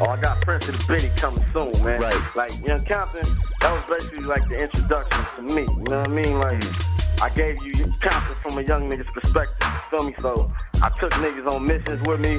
Oh, 0.00 0.10
I 0.10 0.20
got 0.20 0.40
Prince 0.42 0.66
the 0.66 0.84
Biddy 0.86 1.08
coming 1.16 1.44
soon, 1.54 1.72
man. 1.84 2.00
Right. 2.00 2.36
Like 2.36 2.52
Young 2.66 2.84
Compton, 2.84 3.24
that 3.60 3.72
was 3.72 3.84
basically 3.88 4.24
like 4.26 4.46
the 4.48 4.62
introduction 4.62 5.24
to 5.48 5.54
me. 5.54 5.62
You 5.62 5.84
know 5.88 5.98
what 6.00 6.08
I 6.08 6.12
mean? 6.12 6.38
Like. 6.38 6.58
Mm. 6.60 6.94
I 7.20 7.28
gave 7.30 7.60
you 7.64 7.72
Compton 8.00 8.36
from 8.46 8.58
a 8.58 8.62
young 8.62 8.88
nigga's 8.88 9.10
perspective. 9.10 9.67
Feel 9.90 10.04
me? 10.04 10.14
So 10.20 10.52
I 10.82 10.90
took 10.90 11.12
niggas 11.12 11.46
on 11.48 11.66
missions 11.66 12.02
with 12.06 12.20
me. 12.20 12.34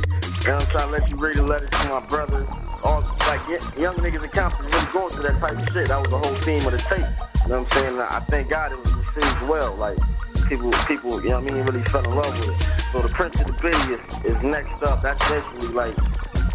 And 0.46 0.56
I'm 0.56 0.68
trying 0.68 0.86
to 0.86 0.92
let 0.92 1.10
you 1.10 1.18
read 1.18 1.36
the 1.36 1.48
letters 1.48 1.70
to 1.70 1.90
my 1.90 2.00
brothers. 2.06 2.48
All 2.84 3.02
like 3.28 3.42
young 3.76 3.96
niggas 3.98 4.24
in 4.24 4.30
Compton 4.30 4.66
really 4.66 4.88
going 4.94 5.10
through 5.10 5.24
that 5.24 5.40
type 5.40 5.58
of 5.58 5.74
shit. 5.74 5.88
That 5.88 6.00
was 6.00 6.12
the 6.12 6.20
whole 6.20 6.38
theme 6.46 6.64
of 6.66 6.72
the 6.72 6.78
tape. 6.78 7.00
You 7.00 7.50
know 7.50 7.62
what 7.62 7.74
I'm 7.76 7.82
saying? 7.82 8.00
I 8.00 8.20
thank 8.30 8.50
God 8.50 8.72
it 8.72 8.78
was 8.78 8.94
received 8.94 9.42
well. 9.50 9.76
Like 9.76 9.98
people, 10.48 10.72
people, 10.88 11.22
you 11.24 11.30
know 11.30 11.42
what 11.42 11.52
I 11.52 11.54
mean, 11.54 11.66
really 11.66 11.84
fell 11.86 12.04
in 12.04 12.16
love 12.16 12.38
with 12.38 12.50
it. 12.50 12.92
So 12.92 13.02
the 13.02 13.10
Prince 13.10 13.42
of 13.42 13.48
the 13.48 13.54
Biddy 13.62 13.78
is, 13.98 14.38
is 14.38 14.44
next 14.44 14.82
up. 14.84 15.02
That's 15.02 15.20
basically 15.28 15.74
like, 15.74 15.96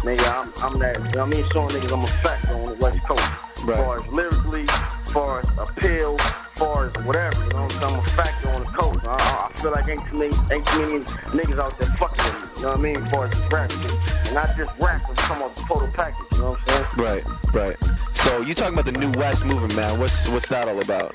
nigga, 0.01 0.23
I'm, 0.31 0.53
I'm 0.63 0.79
that. 0.79 0.97
You 0.97 1.03
know 1.11 1.25
what 1.25 1.35
I 1.35 1.41
mean? 1.41 1.49
Showing 1.51 1.69
niggas 1.69 1.91
I'm 1.91 2.03
a 2.03 2.07
factor 2.07 2.55
on 2.55 2.69
the 2.69 2.75
West 2.75 3.03
Coast. 3.05 3.67
Right. 3.67 3.77
As 3.77 3.85
far 3.85 3.99
as 3.99 4.07
lyrically, 4.07 4.65
as 4.69 5.11
far 5.11 5.39
as 5.39 5.45
appeal, 5.57 6.17
far 6.55 6.87
as 6.87 7.05
whatever, 7.05 7.43
you 7.43 7.49
know 7.51 7.63
what 7.63 7.75
I'm 7.83 7.89
saying? 7.89 7.93
I'm 7.93 7.99
a 7.99 8.07
factor 8.09 8.49
on 8.49 8.63
the 8.63 8.69
coast. 8.69 9.05
I, 9.05 9.15
I 9.15 9.49
I 9.55 9.59
feel 9.61 9.71
like 9.71 9.87
ain't 9.87 10.05
too 10.07 10.17
many, 10.17 10.35
ain't 10.51 10.65
too 10.67 10.77
many 10.79 11.03
niggas 11.35 11.59
out 11.59 11.77
there 11.79 11.89
fucking 11.97 12.23
with 12.23 12.33
me. 12.41 12.49
You 12.57 12.61
know 12.63 12.69
what 12.69 12.79
I 12.79 12.81
mean? 12.81 12.97
As 12.97 13.11
far 13.11 13.25
as 13.25 13.31
this 13.31 13.51
rap 13.51 13.71
shit. 13.71 13.91
And 14.25 14.35
not 14.35 14.55
just 14.57 14.71
rap, 14.81 15.01
but 15.07 15.17
come 15.17 15.41
on 15.41 15.53
the 15.53 15.61
total 15.61 15.87
package. 15.89 16.25
You 16.33 16.39
know 16.39 16.51
what 16.51 16.59
I'm 16.69 16.85
saying? 16.95 17.23
Right, 17.53 17.53
right. 17.53 17.77
So 18.15 18.41
you 18.41 18.53
talking 18.55 18.73
about 18.73 18.85
the 18.85 18.99
New 18.99 19.11
West 19.19 19.45
movement, 19.45 19.75
man? 19.75 19.99
What's 19.99 20.29
what's 20.29 20.47
that 20.49 20.67
all 20.67 20.79
about? 20.81 21.13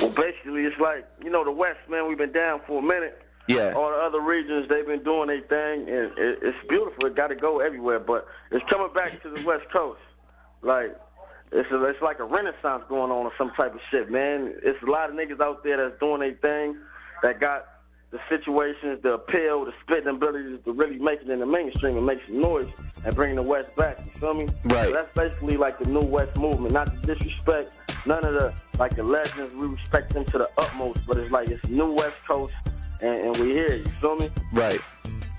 Well, 0.00 0.10
basically, 0.10 0.62
it's 0.64 0.78
like, 0.80 1.06
you 1.22 1.30
know, 1.30 1.44
the 1.44 1.52
West, 1.52 1.78
man, 1.88 2.08
we've 2.08 2.18
been 2.18 2.32
down 2.32 2.60
for 2.66 2.78
a 2.78 2.82
minute. 2.82 3.22
Yeah, 3.48 3.72
All 3.72 3.90
the 3.90 3.96
other 3.96 4.20
regions, 4.20 4.68
they've 4.68 4.86
been 4.86 5.02
doing 5.02 5.26
their 5.26 5.40
thing, 5.40 5.88
and 5.88 6.16
it, 6.16 6.38
it's 6.40 6.68
beautiful. 6.68 7.06
It 7.06 7.16
got 7.16 7.28
to 7.28 7.34
go 7.34 7.58
everywhere, 7.58 7.98
but 7.98 8.26
it's 8.52 8.64
coming 8.70 8.92
back 8.94 9.20
to 9.22 9.30
the 9.30 9.42
West 9.44 9.64
Coast. 9.72 10.00
Like, 10.62 10.96
it's 11.52 11.70
a, 11.70 11.84
it's 11.84 12.00
like 12.00 12.18
a 12.20 12.24
renaissance 12.24 12.84
going 12.88 13.10
on 13.10 13.26
or 13.26 13.32
some 13.36 13.50
type 13.50 13.74
of 13.74 13.80
shit, 13.90 14.10
man. 14.10 14.54
It's 14.62 14.82
a 14.82 14.90
lot 14.90 15.10
of 15.10 15.16
niggas 15.16 15.40
out 15.40 15.64
there 15.64 15.76
that's 15.76 15.98
doing 15.98 16.20
their 16.20 16.34
thing, 16.34 16.76
that 17.22 17.40
got 17.40 17.66
the 18.10 18.18
situations, 18.28 19.02
the 19.02 19.14
appeal, 19.14 19.64
the 19.64 19.72
spitting 19.82 20.08
abilities 20.08 20.58
to 20.64 20.72
really 20.72 20.98
make 20.98 21.22
it 21.22 21.30
in 21.30 21.40
the 21.40 21.46
mainstream 21.46 21.96
and 21.96 22.06
make 22.06 22.24
some 22.26 22.40
noise 22.40 22.68
and 23.04 23.14
bring 23.14 23.36
the 23.36 23.42
West 23.42 23.74
back. 23.76 23.98
You 23.98 24.10
feel 24.12 24.34
me? 24.34 24.48
Right. 24.64 24.86
So 24.86 24.92
that's 24.92 25.14
basically 25.14 25.56
like 25.56 25.78
the 25.78 25.88
new 25.88 26.00
West 26.00 26.36
movement. 26.36 26.74
Not 26.74 26.86
to 26.92 27.14
disrespect 27.14 27.76
none 28.06 28.24
of 28.24 28.34
the 28.34 28.52
like 28.78 28.96
the 28.96 29.04
legends. 29.04 29.54
We 29.54 29.68
respect 29.68 30.12
them 30.12 30.24
to 30.26 30.38
the 30.38 30.50
utmost, 30.58 31.06
but 31.06 31.18
it's 31.18 31.32
like 31.32 31.50
it's 31.50 31.66
new 31.68 31.92
West 31.92 32.24
Coast, 32.26 32.54
and, 33.00 33.20
and 33.20 33.36
we 33.36 33.52
here. 33.52 33.76
You 33.76 33.84
feel 34.00 34.16
me? 34.16 34.28
right, 34.52 34.80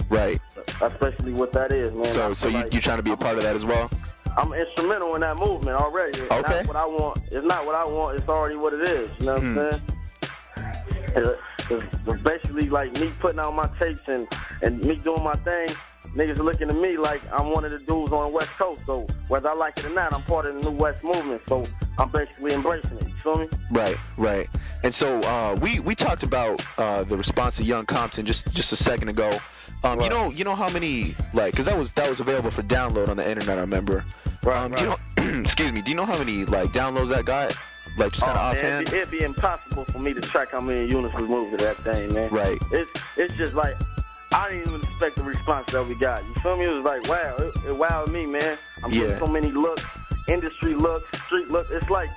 right. 0.10 0.40
That's 0.80 0.98
basically 0.98 1.34
what 1.34 1.52
that 1.54 1.72
is, 1.72 1.94
man. 1.94 2.06
So 2.06 2.34
so 2.34 2.48
you 2.48 2.56
like 2.56 2.74
you 2.74 2.82
trying 2.82 2.98
to 2.98 3.04
be 3.04 3.12
a 3.12 3.18
part 3.18 3.38
of 3.38 3.44
that 3.44 3.56
as 3.56 3.66
well? 3.66 3.90
I'm 4.38 4.54
instrumental 4.54 5.16
in 5.16 5.22
that 5.22 5.38
movement 5.38 5.76
already. 5.78 6.20
It's 6.20 6.32
Okay. 6.32 6.42
not 6.42 6.68
what 6.68 6.76
I 6.76 6.86
want. 6.86 7.20
It's 7.32 7.46
not 7.46 7.66
what 7.66 7.76
I 7.76 7.86
want. 7.86 8.18
It's 8.18 8.28
already 8.30 8.56
what 8.56 8.74
it 8.74 8.82
is. 8.82 9.10
You 9.20 9.26
know 9.26 9.34
what 9.34 9.42
Hmm. 9.44 9.58
I'm 9.60 9.72
saying? 9.72 9.82
It's, 11.16 11.72
it's- 11.72 11.90
it's 12.08 12.22
basically 12.24 12.70
like 12.70 12.92
me 12.94 13.12
putting 13.20 13.40
out 13.40 13.54
my 13.56 13.70
tapes 13.80 14.02
and, 14.08 14.28
and 14.62 14.82
me 14.82 14.96
doing 14.98 15.24
my 15.24 15.34
thing. 15.36 15.70
Niggas 16.16 16.40
are 16.40 16.44
looking 16.44 16.70
at 16.70 16.76
me 16.76 16.98
like 16.98 17.22
I'm 17.32 17.52
one 17.52 17.64
of 17.64 17.72
the 17.72 17.80
dudes 17.80 18.12
on 18.12 18.24
the 18.24 18.30
West 18.30 18.50
Coast. 18.58 18.82
So 18.86 19.08
whether 19.30 19.50
I 19.50 19.54
like 19.54 19.78
it 19.78 19.86
or 19.86 19.94
not, 19.94 20.14
I'm 20.14 20.22
part 20.24 20.46
of 20.46 20.56
the 20.56 20.70
new 20.70 20.76
West 20.78 21.04
movement. 21.04 21.42
So 21.48 21.64
I'm 21.98 22.10
basically 22.10 22.54
embracing 22.54 22.98
it. 22.98 23.04
You 23.04 23.10
feel 23.14 23.36
me? 23.38 23.48
Right, 23.72 23.96
right. 24.18 24.50
And 24.84 24.94
so 24.94 25.20
uh, 25.22 25.56
we 25.62 25.80
we 25.80 25.94
talked 25.96 26.24
about 26.24 26.66
uh, 26.78 27.04
the 27.04 27.18
response 27.18 27.56
to 27.58 27.64
Young 27.64 27.86
Compton 27.86 28.26
just 28.26 28.52
just 28.54 28.72
a 28.72 28.76
second 28.76 29.10
ago. 29.10 29.32
Um, 29.84 30.00
You 30.02 30.10
know 30.10 30.32
you 30.32 30.44
know 30.44 30.56
how 30.56 30.70
many 30.70 31.16
like 31.34 31.54
because 31.54 31.66
that 31.66 31.78
was 31.78 31.92
that 31.94 32.10
was 32.10 32.20
available 32.20 32.52
for 32.52 32.64
download 32.64 33.10
on 33.10 33.18
the 33.18 33.28
internet. 33.30 33.58
I 33.58 33.62
remember. 33.62 34.04
Right, 34.44 34.58
Um, 34.64 34.72
do 34.72 34.82
you 34.82 34.90
know, 34.90 35.40
excuse 35.42 35.72
me. 35.72 35.82
Do 35.84 35.92
you 35.92 35.96
know 35.96 36.06
how 36.06 36.18
many 36.18 36.46
like 36.46 36.70
downloads 36.70 37.10
that 37.10 37.26
got? 37.26 37.56
Like 37.98 38.12
just 38.14 38.24
kind 38.24 38.38
of 38.38 38.44
Oh, 38.44 38.50
offhand. 38.58 38.82
it'd, 38.88 38.92
be, 38.92 38.98
it'd 39.00 39.12
be 39.12 39.22
impossible 39.22 39.86
for 39.86 40.00
me 40.00 40.14
to 40.14 40.22
track 40.22 40.52
how 40.52 40.62
many 40.62 40.88
units 40.88 41.14
we 41.14 41.28
moved 41.28 41.52
to 41.52 41.58
that 41.66 41.78
thing, 41.78 42.14
man. 42.14 42.30
Right. 42.30 42.58
It's 42.72 42.92
it's 43.18 43.36
just 43.36 43.54
like 43.54 43.76
I 44.34 44.48
didn't 44.50 44.68
even 44.70 44.82
expect 44.82 45.18
the 45.18 45.24
response 45.24 45.68
that 45.74 45.86
we 45.88 45.94
got. 45.96 46.26
You 46.26 46.34
feel 46.36 46.58
me? 46.58 46.66
It 46.66 46.74
was 46.74 46.84
like 46.86 47.08
wow, 47.08 47.36
it, 47.38 47.54
it 47.70 47.76
wowed 47.78 48.08
me, 48.12 48.26
man. 48.26 48.58
I'm 48.84 48.92
Yeah. 48.92 49.02
getting 49.02 49.20
so 49.20 49.28
many 49.28 49.52
looks, 49.52 49.84
industry 50.28 50.74
looks, 50.74 51.06
street 51.26 51.50
looks. 51.52 51.70
It's 51.70 51.90
like 51.90 52.10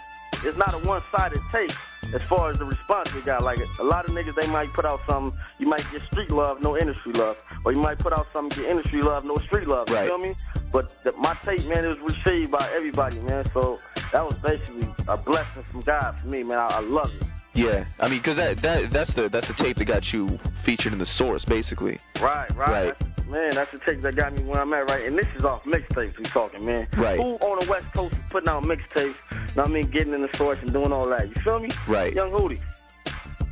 it's 0.45 0.57
not 0.57 0.75
a 0.75 0.79
one-sided 0.87 1.41
take 1.51 1.73
as 2.13 2.23
far 2.23 2.51
as 2.51 2.59
the 2.59 2.65
response 2.65 3.13
we 3.15 3.23
got. 3.23 3.43
Like 3.43 3.59
a 3.79 3.85
lot 3.85 4.05
of 4.05 4.13
niggas, 4.13 4.35
they 4.35 4.47
might 4.47 4.69
put 4.73 4.85
out 4.85 5.01
something, 5.07 5.39
you 5.59 5.67
might 5.67 5.85
get 5.91 6.03
street 6.03 6.31
love, 6.31 6.63
no 6.63 6.77
industry 6.77 7.13
love, 7.13 7.39
or 7.65 7.73
you 7.73 7.81
might 7.81 7.99
put 7.99 8.13
out 8.13 8.27
something, 8.33 8.63
get 8.63 8.71
industry 8.71 9.03
love, 9.03 9.25
no 9.25 9.37
street 9.39 9.67
love. 9.67 9.91
Right. 9.91 10.05
You 10.05 10.09
feel 10.09 10.19
me? 10.19 10.35
But 10.73 11.03
the, 11.05 11.13
my 11.13 11.35
tape, 11.35 11.67
man, 11.67 11.85
it 11.85 11.89
was 11.89 11.99
received 12.01 12.51
by 12.51 12.69
everybody, 12.75 13.21
man. 13.21 13.45
So 13.53 13.79
that 14.13 14.25
was 14.25 14.35
basically 14.37 14.89
a 15.09 15.17
blessing 15.17 15.63
from 15.63 15.81
God 15.83 16.21
for 16.21 16.29
me, 16.29 16.43
man. 16.43 16.59
I, 16.59 16.67
I 16.67 16.81
love 16.81 17.15
it. 17.21 17.27
Yeah, 17.55 17.87
I 18.01 18.09
mean, 18.09 18.19
because 18.19 18.37
that, 18.37 18.57
that 18.59 18.91
that's 18.91 19.13
the 19.13 19.29
that's 19.29 19.47
the 19.47 19.55
tape 19.55 19.77
that 19.77 19.85
got 19.85 20.13
you 20.13 20.29
featured 20.63 20.93
in 20.93 20.99
the 20.99 21.07
source, 21.07 21.45
basically. 21.45 21.99
Right, 22.21 22.53
right. 22.57 22.87
Right. 22.87 22.97
Man, 23.29 23.55
that's 23.55 23.73
the 23.73 23.79
tape 23.79 24.03
that 24.03 24.17
got 24.17 24.35
me 24.35 24.43
where 24.43 24.61
I'm 24.61 24.73
at, 24.75 24.91
right? 24.91 25.07
And 25.07 25.17
this 25.17 25.27
is 25.35 25.45
off 25.45 25.65
mixtapes 25.65 26.19
we 26.19 26.25
talking, 26.25 26.65
man. 26.65 26.87
Right. 26.97 27.17
Who 27.19 27.35
on 27.37 27.59
the 27.59 27.71
West 27.71 27.87
Coast 27.95 28.13
is 28.13 28.19
putting 28.31 28.49
out 28.49 28.65
mixtapes? 28.65 29.17
Know 29.57 29.63
what 29.63 29.71
I 29.71 29.73
mean, 29.73 29.91
getting 29.91 30.13
in 30.13 30.23
the 30.23 30.37
source 30.37 30.61
and 30.61 30.73
doing 30.73 30.93
all 30.93 31.07
that. 31.09 31.29
You 31.29 31.35
feel 31.43 31.59
me? 31.59 31.71
Right. 31.89 32.13
Young 32.13 32.31
Hootie. 32.31 32.61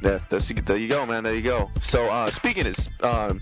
That, 0.02 0.28
that's 0.28 0.48
there 0.48 0.76
you 0.76 0.88
go, 0.88 1.06
man. 1.06 1.24
There 1.24 1.34
you 1.34 1.42
go. 1.42 1.70
So 1.80 2.06
uh, 2.06 2.28
speaking 2.30 2.66
of 2.66 3.04
um, 3.04 3.40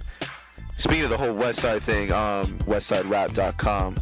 speaking 0.77 1.05
of 1.05 1.11
the 1.11 1.17
whole 1.17 1.33
West 1.33 1.61
Side 1.61 1.83
thing, 1.83 2.13
um, 2.13 2.47
WestsideRap.com. 2.61 3.97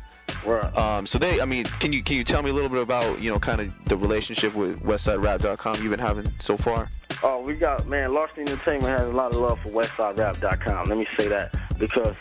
Right. 0.44 0.76
Um, 0.76 1.06
so 1.06 1.18
they, 1.18 1.40
I 1.40 1.44
mean, 1.44 1.64
can 1.64 1.92
you 1.92 2.02
can 2.02 2.16
you 2.16 2.25
tell 2.25 2.42
me 2.42 2.50
a 2.50 2.52
little 2.52 2.68
bit 2.68 2.82
about 2.82 3.23
you 3.23 3.30
know 3.30 3.38
kind 3.38 3.61
of 3.61 3.85
the 3.85 3.97
relationship 3.97 4.54
with 4.54 4.82
WestsideRap.com 4.82 5.82
you've 5.82 5.90
been 5.90 6.00
having 6.00 6.30
so 6.40 6.56
far? 6.56 6.88
Oh, 7.22 7.42
we 7.44 7.54
got 7.54 7.87
man. 7.88 8.12
Larceny 8.12 8.42
Entertainment 8.42 8.87
has 8.96 9.02
a 9.08 9.12
lot 9.12 9.32
of 9.34 9.40
love 9.40 9.58
for 9.60 9.70
WestsideRap.com. 9.70 10.88
Let 10.88 10.98
me 10.98 11.06
say 11.18 11.28
that 11.28 11.52
because 11.78 12.14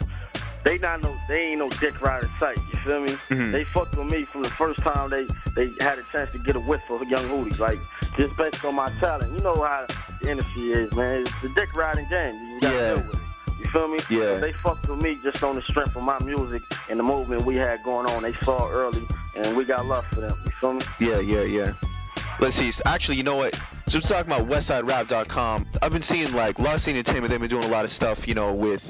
they 0.64 0.78
not 0.80 1.02
no, 1.04 1.16
they 1.28 1.50
ain't 1.50 1.60
no 1.60 1.70
dick 1.70 2.02
rider 2.02 2.30
site. 2.40 2.58
You 2.58 2.80
feel 2.80 3.02
me? 3.02 3.12
Mhm. 3.30 3.52
They 3.52 3.64
fucked 3.64 3.96
with 3.96 4.08
me 4.08 4.26
from 4.26 4.42
the 4.44 4.50
first 4.50 4.80
time 4.80 5.10
they 5.10 5.28
they 5.56 5.72
had 5.84 6.00
a 6.00 6.04
chance 6.12 6.32
to 6.32 6.40
get 6.40 6.56
a 6.56 6.60
whiff 6.62 6.90
of 6.90 7.08
Young 7.08 7.26
Hootie. 7.30 7.60
Like 7.60 7.80
just 8.18 8.36
based 8.38 8.66
on 8.66 8.76
my 8.76 8.90
talent. 9.00 9.32
You 9.38 9.44
know 9.44 9.56
how 9.64 9.86
the 10.22 10.32
industry 10.32 10.72
is, 10.72 10.92
man. 10.94 11.22
It's 11.22 11.42
the 11.42 11.50
dick 11.50 11.74
riding 11.76 12.08
game. 12.10 12.36
You 12.46 12.60
gotta 12.62 12.76
Yeah. 12.76 12.94
deal 12.96 13.04
with 13.04 13.14
it. 13.14 13.20
You 13.60 13.66
You 13.66 13.72
feel 13.72 13.88
me? 13.88 14.00
Yeah. 14.10 14.36
They 14.38 14.52
fucked 14.52 14.88
with 14.90 15.02
me 15.02 15.16
just 15.22 15.44
on 15.44 15.56
the 15.56 15.62
strength 15.62 15.96
of 15.96 16.04
my 16.04 16.18
music 16.24 16.64
and 16.90 17.00
the 17.00 17.04
movement 17.04 17.44
we 17.46 17.56
had 17.56 17.84
going 17.84 18.08
on. 18.10 18.24
They 18.24 18.34
saw 18.44 18.68
early, 18.70 19.02
and 19.36 19.56
we 19.58 19.64
got 19.66 19.86
love 19.86 20.06
for 20.08 20.22
them. 20.22 20.36
You 20.46 20.52
feel 20.60 20.74
me? 20.74 20.82
Yeah, 21.00 21.20
yeah, 21.20 21.42
yeah. 21.42 21.74
Let's 22.40 22.56
see. 22.56 22.72
Actually, 22.86 23.18
you 23.18 23.24
know 23.24 23.36
what? 23.36 23.60
So 23.88 24.00
we're 24.00 24.02
talking 24.02 24.30
about 24.30 24.50
WestsideRap.com. 24.50 25.66
I've 25.82 25.94
been 25.94 26.02
seeing 26.02 26.34
like 26.34 26.60
Lost 26.60 26.90
Entertainment. 26.90 27.30
They've 27.30 27.40
been 27.40 27.50
doing 27.50 27.64
a 27.64 27.70
lot 27.70 27.86
of 27.86 27.92
stuff, 27.92 28.28
you 28.28 28.34
know, 28.34 28.54
with, 28.54 28.86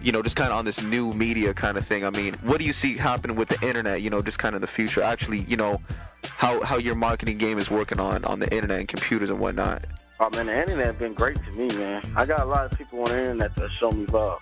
you 0.00 0.12
know, 0.12 0.22
just 0.22 0.36
kind 0.36 0.52
of 0.52 0.58
on 0.58 0.64
this 0.64 0.80
new 0.84 1.10
media 1.14 1.52
kind 1.52 1.76
of 1.76 1.84
thing. 1.84 2.04
I 2.04 2.10
mean, 2.10 2.34
what 2.44 2.60
do 2.60 2.64
you 2.64 2.72
see 2.72 2.96
happening 2.96 3.36
with 3.36 3.48
the 3.48 3.60
internet? 3.66 4.02
You 4.02 4.10
know, 4.10 4.22
just 4.22 4.38
kind 4.38 4.54
of 4.54 4.60
the 4.60 4.68
future. 4.68 5.02
Actually, 5.02 5.40
you 5.40 5.56
know, 5.56 5.80
how 6.22 6.62
how 6.62 6.76
your 6.76 6.94
marketing 6.94 7.38
game 7.38 7.58
is 7.58 7.70
working 7.70 7.98
on 7.98 8.24
on 8.24 8.38
the 8.38 8.48
internet 8.54 8.78
and 8.78 8.88
computers 8.88 9.30
and 9.30 9.40
whatnot. 9.40 9.84
Oh 10.20 10.30
man, 10.30 10.46
the 10.46 10.60
internet 10.60 10.96
been 10.96 11.14
great 11.14 11.36
to 11.36 11.50
me, 11.58 11.66
man. 11.76 12.00
I 12.14 12.24
got 12.24 12.42
a 12.42 12.44
lot 12.44 12.70
of 12.70 12.78
people 12.78 13.00
on 13.00 13.06
the 13.06 13.18
internet 13.18 13.56
that 13.56 13.70
show 13.72 13.90
me 13.90 14.06
love. 14.06 14.38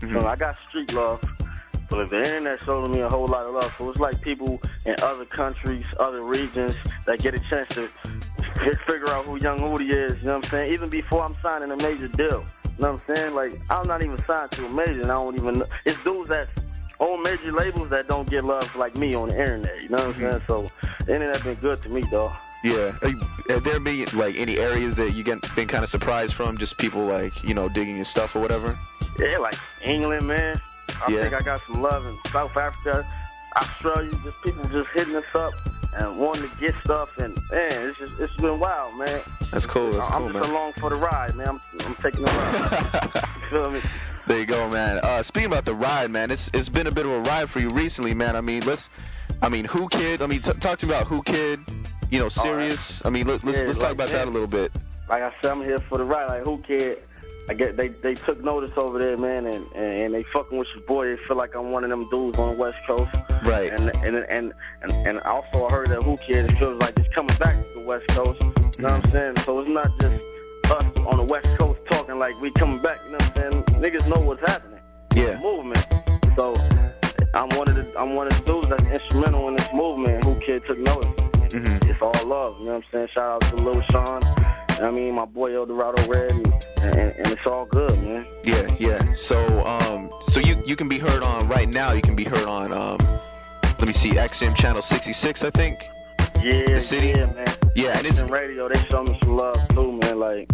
So 0.00 0.06
mm-hmm. 0.06 0.26
I 0.26 0.36
got 0.36 0.58
street 0.68 0.92
love, 0.92 1.24
but 1.88 2.10
the 2.10 2.18
internet 2.18 2.60
showed 2.60 2.90
me 2.90 3.00
a 3.00 3.08
whole 3.08 3.26
lot 3.26 3.46
of 3.46 3.54
love. 3.54 3.74
So 3.78 3.88
it's 3.88 3.98
like 3.98 4.20
people 4.20 4.60
in 4.84 4.96
other 5.02 5.24
countries, 5.24 5.86
other 5.98 6.24
regions 6.24 6.76
that 7.06 7.20
get 7.20 7.32
a 7.32 7.38
chance 7.48 7.68
to 7.68 7.88
fi- 8.60 8.92
figure 8.92 9.08
out 9.10 9.26
who 9.26 9.36
Young 9.36 9.58
Hootie 9.58 9.90
is. 9.90 10.18
You 10.20 10.26
know 10.26 10.36
what 10.36 10.44
I'm 10.46 10.50
saying? 10.50 10.72
Even 10.72 10.88
before 10.88 11.24
I'm 11.24 11.34
signing 11.42 11.70
a 11.70 11.76
major 11.76 12.08
deal. 12.08 12.44
You 12.64 12.86
know 12.86 12.92
what 12.92 13.08
I'm 13.08 13.16
saying? 13.16 13.34
Like 13.34 13.52
I'm 13.70 13.86
not 13.86 14.02
even 14.02 14.18
signed 14.24 14.50
to 14.52 14.66
a 14.66 14.70
major, 14.70 15.02
and 15.02 15.10
I 15.10 15.20
don't 15.20 15.34
even. 15.36 15.58
know. 15.60 15.66
It's 15.84 16.02
dudes 16.04 16.28
that 16.28 16.48
own 16.98 17.22
major 17.22 17.52
labels 17.52 17.88
that 17.90 18.08
don't 18.08 18.28
get 18.28 18.44
love 18.44 18.74
like 18.76 18.96
me 18.96 19.14
on 19.14 19.28
the 19.28 19.38
internet. 19.38 19.82
You 19.82 19.88
know 19.90 19.96
what 19.96 20.06
I'm 20.06 20.12
mm-hmm. 20.14 20.30
saying? 20.30 20.42
So 20.46 20.70
the 21.04 21.14
internet 21.14 21.42
been 21.42 21.54
good 21.56 21.82
to 21.82 21.90
me, 21.90 22.02
though. 22.10 22.32
Yeah. 22.62 22.92
Have 23.48 23.64
there 23.64 23.80
been 23.80 24.06
like 24.12 24.36
any 24.36 24.58
areas 24.58 24.94
that 24.96 25.12
you 25.12 25.24
get 25.24 25.38
been 25.56 25.66
kind 25.66 25.82
of 25.82 25.90
surprised 25.90 26.34
from? 26.34 26.58
Just 26.58 26.78
people 26.78 27.04
like 27.04 27.42
you 27.42 27.54
know 27.54 27.68
digging 27.68 27.96
your 27.96 28.04
stuff 28.04 28.36
or 28.36 28.40
whatever. 28.40 28.78
Yeah, 29.18 29.38
like 29.38 29.56
England, 29.82 30.26
man. 30.26 30.60
I 31.06 31.10
Yeah. 31.10 31.22
think 31.22 31.34
I 31.34 31.40
got 31.40 31.60
some 31.62 31.80
love 31.80 32.06
in 32.06 32.16
South 32.30 32.56
Africa, 32.56 33.06
Australia. 33.56 34.10
Just 34.22 34.40
people 34.42 34.64
just 34.68 34.88
hitting 34.88 35.16
us 35.16 35.34
up 35.34 35.52
and 35.96 36.16
wanting 36.16 36.48
to 36.48 36.56
get 36.58 36.74
stuff, 36.84 37.18
and 37.18 37.34
man, 37.50 37.88
it's 37.88 37.98
just 37.98 38.12
it's 38.20 38.34
been 38.36 38.58
wild, 38.60 38.96
man. 38.96 39.20
That's 39.50 39.66
cool. 39.66 39.90
That's 39.90 40.10
I'm 40.10 40.24
cool, 40.24 40.32
just 40.32 40.48
man. 40.48 40.50
along 40.50 40.72
for 40.74 40.90
the 40.90 40.96
ride, 40.96 41.34
man. 41.34 41.48
I'm, 41.48 41.60
I'm 41.80 41.94
taking 41.96 42.22
the 42.22 42.30
ride. 42.30 43.24
you 43.34 43.48
feel 43.48 43.70
me? 43.70 43.80
There 44.26 44.38
you 44.38 44.46
go, 44.46 44.68
man. 44.68 45.00
Uh, 45.02 45.22
speaking 45.22 45.46
about 45.46 45.64
the 45.64 45.74
ride, 45.74 46.10
man, 46.10 46.30
it's 46.30 46.50
it's 46.54 46.68
been 46.68 46.86
a 46.86 46.92
bit 46.92 47.06
of 47.06 47.12
a 47.12 47.20
ride 47.20 47.50
for 47.50 47.60
you 47.60 47.70
recently, 47.70 48.14
man. 48.14 48.36
I 48.36 48.40
mean, 48.40 48.62
let's, 48.64 48.88
I 49.42 49.48
mean, 49.48 49.66
Whoo 49.74 49.88
Kid? 49.88 50.22
I 50.22 50.26
mean, 50.26 50.40
t- 50.40 50.52
talk 50.54 50.78
to 50.80 50.86
me 50.86 50.94
about 50.94 51.10
Whoo 51.10 51.22
Kid. 51.22 51.60
You 52.10 52.18
know, 52.18 52.28
serious. 52.28 53.04
I 53.04 53.10
mean, 53.10 53.26
let, 53.26 53.42
let's 53.44 53.58
Yeah, 53.58 53.64
let's 53.64 53.78
talk 53.78 53.88
like, 53.88 53.92
about 53.94 54.08
that 54.10 54.28
a 54.28 54.30
little 54.30 54.48
bit. 54.48 54.72
Like 55.08 55.22
I 55.22 55.32
said, 55.40 55.50
I'm 55.52 55.60
here 55.60 55.78
for 55.78 55.98
the 55.98 56.04
ride. 56.04 56.28
Like 56.28 56.44
Whoo 56.44 56.58
Kid? 56.58 57.02
I 57.50 57.52
get 57.52 57.76
they 57.76 57.88
they 57.88 58.14
took 58.14 58.44
notice 58.44 58.70
over 58.76 58.96
there, 59.00 59.16
man, 59.16 59.44
and, 59.44 59.66
and 59.74 60.02
and 60.02 60.14
they 60.14 60.22
fucking 60.32 60.56
with 60.56 60.68
your 60.72 60.84
boy. 60.84 61.08
They 61.08 61.16
feel 61.26 61.36
like 61.36 61.56
I'm 61.56 61.72
one 61.72 61.82
of 61.82 61.90
them 61.90 62.08
dudes 62.08 62.38
on 62.38 62.54
the 62.54 62.60
West 62.60 62.78
Coast. 62.86 63.12
Right. 63.44 63.72
And 63.72 63.90
and 64.04 64.18
and 64.18 64.52
and, 64.82 64.92
and 64.92 65.18
also 65.22 65.66
I 65.66 65.72
heard 65.72 65.88
that 65.88 66.06
Whoo 66.06 66.16
Kid 66.16 66.48
it 66.48 66.56
feels 66.58 66.80
like 66.80 66.96
it's 66.96 67.12
coming 67.12 67.36
back 67.38 67.56
to 67.56 67.80
the 67.80 67.84
West 67.84 68.06
Coast. 68.10 68.40
You 68.40 68.84
know 68.84 68.94
what 68.94 69.04
I'm 69.04 69.10
saying? 69.10 69.36
So 69.38 69.58
it's 69.58 69.68
not 69.68 69.90
just 70.00 70.22
us 70.70 70.84
on 70.98 71.16
the 71.16 71.26
West 71.28 71.48
Coast 71.58 71.80
talking 71.90 72.20
like 72.20 72.40
we 72.40 72.52
coming 72.52 72.80
back. 72.80 73.00
You 73.04 73.10
know 73.10 73.18
what 73.18 73.38
I'm 73.38 73.52
saying? 73.52 73.64
Niggas 73.82 74.06
know 74.06 74.24
what's 74.24 74.48
happening. 74.48 74.78
Yeah. 75.16 75.40
Movement. 75.40 75.84
So 76.38 76.54
I'm 77.34 77.48
one 77.58 77.68
of 77.68 77.74
the 77.74 77.92
I'm 77.98 78.14
one 78.14 78.28
of 78.28 78.38
the 78.38 78.44
dudes 78.44 78.68
that's 78.68 79.00
instrumental 79.00 79.48
in 79.48 79.56
this 79.56 79.72
movement. 79.74 80.24
Whoo 80.24 80.38
Kid 80.38 80.64
took 80.66 80.78
notice. 80.78 81.10
Mm-hmm. 81.50 81.90
It's 81.90 82.00
all 82.00 82.28
love. 82.28 82.60
You 82.60 82.66
know 82.66 82.74
what 82.74 82.84
I'm 82.84 82.84
saying? 82.92 83.08
Shout 83.12 83.42
out 83.42 83.50
to 83.50 83.56
Lil 83.56 83.82
Sean. 83.90 84.22
I 84.80 84.90
mean, 84.90 85.14
my 85.14 85.24
boy 85.26 85.54
Eldorado 85.54 86.06
Red, 86.06 86.30
and, 86.30 86.59
and, 86.82 86.94
and 87.16 87.26
it's 87.28 87.46
all 87.46 87.66
good, 87.66 87.92
man. 88.02 88.26
Yeah, 88.44 88.76
yeah. 88.78 89.14
So, 89.14 89.64
um, 89.64 90.10
so 90.28 90.40
you 90.40 90.62
you 90.66 90.76
can 90.76 90.88
be 90.88 90.98
heard 90.98 91.22
on 91.22 91.48
right 91.48 91.72
now. 91.72 91.92
You 91.92 92.02
can 92.02 92.16
be 92.16 92.24
heard 92.24 92.46
on, 92.46 92.72
um, 92.72 92.98
let 93.78 93.86
me 93.86 93.92
see, 93.92 94.10
XM 94.10 94.54
channel 94.56 94.82
66, 94.82 95.42
I 95.42 95.50
think. 95.50 95.78
Yeah, 96.42 96.74
The 96.74 96.82
city? 96.82 97.08
yeah, 97.08 97.26
man. 97.26 97.46
Yeah, 97.76 97.96
and 97.98 98.06
it's 98.06 98.20
radio, 98.22 98.68
they 98.68 98.78
show 98.88 99.02
me 99.02 99.18
some 99.22 99.36
love 99.36 99.58
too, 99.70 99.92
man. 100.02 100.18
Like, 100.18 100.50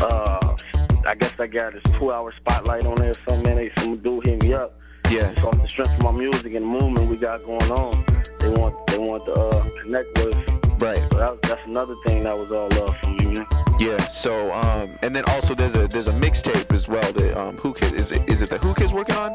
uh, 0.00 0.56
I 1.06 1.14
guess 1.14 1.34
I 1.38 1.46
got 1.46 1.72
this 1.74 1.82
two-hour 1.98 2.32
spotlight 2.40 2.86
on 2.86 2.96
there. 2.96 3.10
or 3.10 3.14
something, 3.28 3.42
man. 3.42 3.56
They 3.56 3.70
some 3.82 3.96
dude 3.98 4.26
hit 4.26 4.42
me 4.42 4.54
up. 4.54 4.78
yeah, 5.10 5.32
Just 5.34 5.46
off 5.46 5.60
the 5.60 5.68
strength 5.68 5.92
of 5.94 6.00
my 6.00 6.10
music 6.12 6.46
and 6.54 6.56
the 6.56 6.60
movement 6.60 7.10
we 7.10 7.16
got 7.16 7.44
going 7.44 7.70
on. 7.70 8.04
They 8.40 8.48
want 8.48 8.74
they 8.88 8.98
want 8.98 9.24
to 9.26 9.32
uh, 9.34 9.68
connect 9.82 10.18
with. 10.18 10.34
right. 10.82 11.02
So 11.12 11.18
that, 11.18 11.42
that's 11.42 11.66
another 11.66 11.94
thing 12.06 12.24
that 12.24 12.36
was 12.36 12.50
all 12.50 12.68
love 12.80 12.96
for 13.02 13.08
me, 13.10 13.26
man. 13.34 13.46
Yeah. 13.84 13.98
So, 14.10 14.52
um, 14.52 14.98
and 15.02 15.14
then 15.14 15.24
also 15.28 15.54
there's 15.54 15.74
a 15.74 15.86
there's 15.88 16.06
a 16.06 16.12
mixtape 16.12 16.72
as 16.72 16.88
well 16.88 17.12
that 17.12 17.38
um, 17.38 17.58
Whoo 17.62 17.74
Kid 17.74 17.92
is 17.94 18.12
it 18.12 18.28
is 18.28 18.40
it 18.40 18.50
that 18.50 18.64
Whoo 18.64 18.74
Kid's 18.74 18.92
working 18.92 19.16
on? 19.16 19.30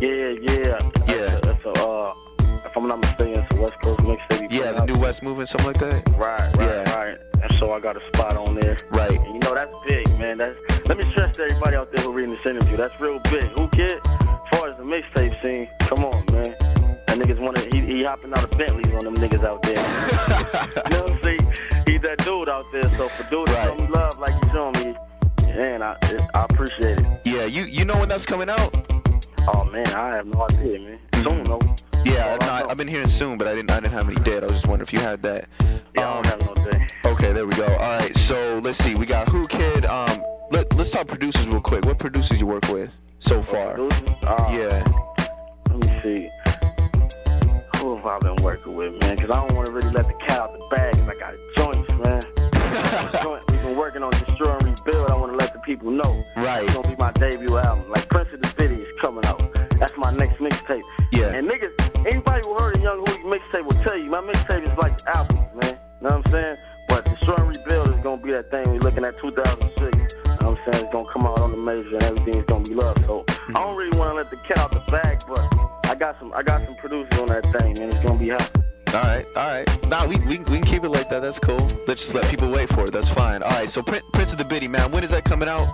Yeah, 0.00 0.34
yeah. 0.40 0.90
Yeah. 1.08 1.38
That's 1.40 1.64
a, 1.64 1.72
that's 1.72 1.78
a, 1.78 1.86
uh, 1.88 2.14
if 2.66 2.76
I'm 2.76 2.88
not 2.88 2.98
mistaken, 3.00 3.40
it's 3.44 3.54
a 3.54 3.60
West 3.60 3.74
Coast 3.82 4.00
mixtape. 4.00 4.50
Yeah, 4.50 4.72
the 4.72 4.82
out. 4.82 4.88
New 4.90 5.00
West 5.00 5.22
Movement, 5.22 5.48
something 5.48 5.68
like 5.68 5.78
that. 5.78 6.08
Right, 6.16 6.56
right, 6.56 6.58
Yeah. 6.86 6.96
right. 6.96 7.18
And 7.42 7.52
so 7.60 7.72
I 7.72 7.78
got 7.80 7.96
a 7.96 8.04
spot 8.08 8.36
on 8.36 8.54
there. 8.56 8.76
Right. 8.90 9.12
And 9.12 9.34
you 9.34 9.40
know 9.40 9.54
that's 9.54 9.72
big, 9.86 10.08
man. 10.18 10.38
That's 10.38 10.58
let 10.86 10.98
me 10.98 11.08
stress 11.12 11.36
to 11.36 11.42
everybody 11.44 11.76
out 11.76 11.92
there 11.92 12.04
who 12.04 12.12
reading 12.12 12.34
this 12.34 12.44
interview. 12.46 12.76
That's 12.76 12.98
real 13.00 13.20
big. 13.30 13.56
Whoo 13.56 13.68
Kid? 13.68 14.00
As 14.04 14.58
far 14.58 14.70
as 14.70 14.76
the 14.76 14.82
mixtape 14.84 15.40
scene, 15.40 15.68
come 15.80 16.04
on, 16.04 16.24
man. 16.32 16.44
That 17.06 17.18
niggas 17.18 17.38
wanna 17.38 17.60
he, 17.72 17.80
he 17.80 18.02
hopping 18.02 18.32
out 18.32 18.42
of 18.42 18.50
Bentleys 18.58 18.92
on 18.94 19.04
them 19.04 19.16
niggas 19.16 19.44
out 19.44 19.62
there. 19.62 19.76
you 19.78 20.90
know 20.90 21.02
what 21.04 21.10
I'm 21.12 21.22
saying? 21.22 21.53
That 22.04 22.18
dude 22.18 22.48
out 22.50 22.66
there. 22.70 22.82
So 22.98 23.08
for 23.08 23.22
dude 23.30 23.46
to 23.46 23.52
Right. 23.54 23.66
show 23.68 23.74
me 23.76 23.86
love 23.88 24.18
like 24.18 24.34
you 24.44 24.50
showing 24.52 24.72
me, 24.84 24.94
man, 25.56 25.82
I 25.82 25.96
I 26.34 26.44
appreciate 26.50 26.98
it. 26.98 27.06
Yeah. 27.24 27.44
You 27.46 27.64
you 27.64 27.84
know 27.86 27.96
when 27.98 28.08
that's 28.10 28.26
coming 28.26 28.50
out? 28.50 28.74
Oh 29.48 29.64
man, 29.64 29.86
I 29.88 30.16
have 30.16 30.26
no 30.26 30.42
idea, 30.50 30.80
man. 30.80 30.98
Soon 31.22 31.44
though. 31.44 31.60
Yeah. 32.04 32.36
Oh, 32.42 32.46
I. 32.46 32.64
I've 32.70 32.76
been 32.76 32.88
hearing 32.88 33.08
soon, 33.08 33.38
but 33.38 33.48
I 33.48 33.54
didn't 33.54 33.70
I 33.70 33.80
didn't 33.80 33.92
have 33.94 34.06
any 34.08 34.16
date. 34.20 34.42
I 34.42 34.46
was 34.46 34.52
just 34.56 34.66
wondering 34.66 34.86
if 34.86 34.92
you 34.92 35.00
had 35.00 35.22
that. 35.22 35.48
Yeah, 35.96 36.10
I 36.10 36.16
Um, 36.18 36.22
don't 36.22 36.26
have 36.26 36.56
no 36.56 36.70
day. 36.70 36.86
Okay, 37.06 37.32
there 37.32 37.46
we 37.46 37.52
go. 37.54 37.64
All 37.66 37.98
right, 37.98 38.14
so 38.18 38.60
let's 38.62 38.78
see. 38.84 38.94
We 38.94 39.06
got 39.06 39.32
Whoo 39.32 39.44
Kid. 39.44 39.86
Um, 39.86 40.22
let, 40.50 40.74
let's 40.76 40.90
talk 40.90 41.06
producers 41.08 41.46
real 41.46 41.60
quick. 41.62 41.84
What 41.86 41.98
producers 41.98 42.38
you 42.38 42.46
work 42.46 42.68
with 42.68 42.90
so 43.18 43.42
far? 43.42 43.80
Uh, 43.80 44.54
Yeah. 44.54 44.84
Let 45.70 45.78
me 45.86 46.00
see. 46.02 46.30
Who 48.04 48.10
have 48.10 48.20
been 48.20 48.36
working 48.44 48.74
with, 48.74 49.00
man? 49.00 49.16
Because 49.16 49.30
I 49.30 49.40
don't 49.40 49.54
want 49.54 49.66
to 49.68 49.72
really 49.72 49.88
let 49.88 50.06
the 50.06 50.12
cat 50.28 50.38
out 50.38 50.52
the 50.52 50.58
bag 50.70 50.92
bag 50.92 50.94
'cause 50.94 51.08
I 51.08 51.14
got 51.18 51.34
joints, 51.56 51.88
man. 52.04 52.20
Joint, 53.22 53.42
We've 53.50 53.62
been 53.62 53.76
working 53.78 54.02
on 54.02 54.10
Destroy 54.10 54.58
and 54.58 54.78
Rebuild. 54.78 55.10
I 55.10 55.14
want 55.14 55.32
to 55.32 55.38
let 55.38 55.54
the 55.54 55.58
people 55.60 55.90
know. 55.90 56.22
Right. 56.36 56.64
It's 56.64 56.74
going 56.74 56.82
to 56.82 56.88
be 56.90 56.96
my 56.96 57.12
debut 57.12 57.56
album. 57.56 57.88
Like 57.88 58.06
Prince 58.10 58.28
of 58.34 58.42
the 58.42 58.48
City 58.60 58.74
is 58.74 59.00
coming 59.00 59.24
out. 59.24 59.40
That's 59.78 59.96
my 59.96 60.12
next 60.12 60.38
mixtape. 60.38 60.82
Yeah. 61.12 61.28
And 61.28 61.48
niggas, 61.48 61.72
anybody 62.06 62.42
who 62.46 62.58
heard 62.58 62.76
a 62.76 62.80
Young 62.80 63.06
Hootie 63.06 63.24
mixtape 63.24 63.64
will 63.64 63.82
tell 63.82 63.96
you, 63.96 64.10
my 64.10 64.20
mixtape 64.20 64.70
is 64.70 64.76
like 64.76 64.98
albums, 65.06 65.40
man. 65.54 65.78
You 66.02 66.08
know 66.08 66.16
what 66.18 66.26
I'm 66.26 66.30
saying? 66.30 66.56
But 66.88 67.06
Destroy 67.06 67.36
and 67.36 67.56
Rebuild 67.56 67.88
is 67.88 68.02
going 68.02 68.20
to 68.20 68.26
be 68.26 68.32
that 68.32 68.50
thing 68.50 68.68
we're 68.70 68.80
looking 68.80 69.04
at 69.06 69.18
2006. 69.18 69.80
You 69.80 69.88
know 69.88 70.50
what 70.50 70.58
I'm 70.58 70.72
saying? 70.72 70.84
It's 70.84 70.92
to 70.92 71.04
come 71.10 71.24
out 71.24 71.40
on 71.40 71.52
the 71.52 71.56
major 71.56 71.94
and 71.94 72.02
everything's 72.02 72.44
to 72.44 72.60
be 72.60 72.74
love. 72.74 72.98
So 73.06 73.24
I 73.28 73.52
don't 73.52 73.54
mm-hmm. 73.54 73.76
really 73.78 73.98
want 73.98 74.10
to 74.10 74.14
let 74.16 74.28
the 74.28 74.36
cat 74.36 74.58
out 74.58 74.72
the 74.72 74.84
bag, 74.92 75.22
but 75.26 75.73
I 75.94 75.96
got 75.96 76.18
some 76.18 76.32
I 76.34 76.42
got 76.42 76.64
some 76.64 76.74
producers 76.74 77.20
on 77.20 77.28
that 77.28 77.44
thing, 77.56 77.74
man. 77.78 77.92
It's 77.94 78.04
going 78.04 78.18
to 78.18 78.24
be 78.24 78.30
hot. 78.30 78.50
All 78.88 79.02
right, 79.02 79.24
all 79.36 79.46
right. 79.48 79.88
Nah, 79.88 80.04
we, 80.04 80.16
we, 80.16 80.38
we 80.38 80.58
can 80.58 80.64
keep 80.64 80.82
it 80.82 80.88
like 80.88 81.08
that. 81.08 81.20
That's 81.22 81.38
cool. 81.38 81.56
Let's 81.86 82.00
just 82.02 82.14
let 82.14 82.28
people 82.28 82.50
wait 82.50 82.68
for 82.70 82.80
it. 82.82 82.90
That's 82.92 83.08
fine. 83.10 83.44
All 83.44 83.50
right, 83.50 83.70
so 83.70 83.80
Prin- 83.80 84.02
Prince 84.12 84.32
of 84.32 84.38
the 84.38 84.44
Biddy, 84.44 84.66
man, 84.66 84.90
when 84.90 85.04
is 85.04 85.10
that 85.10 85.24
coming 85.24 85.48
out? 85.48 85.72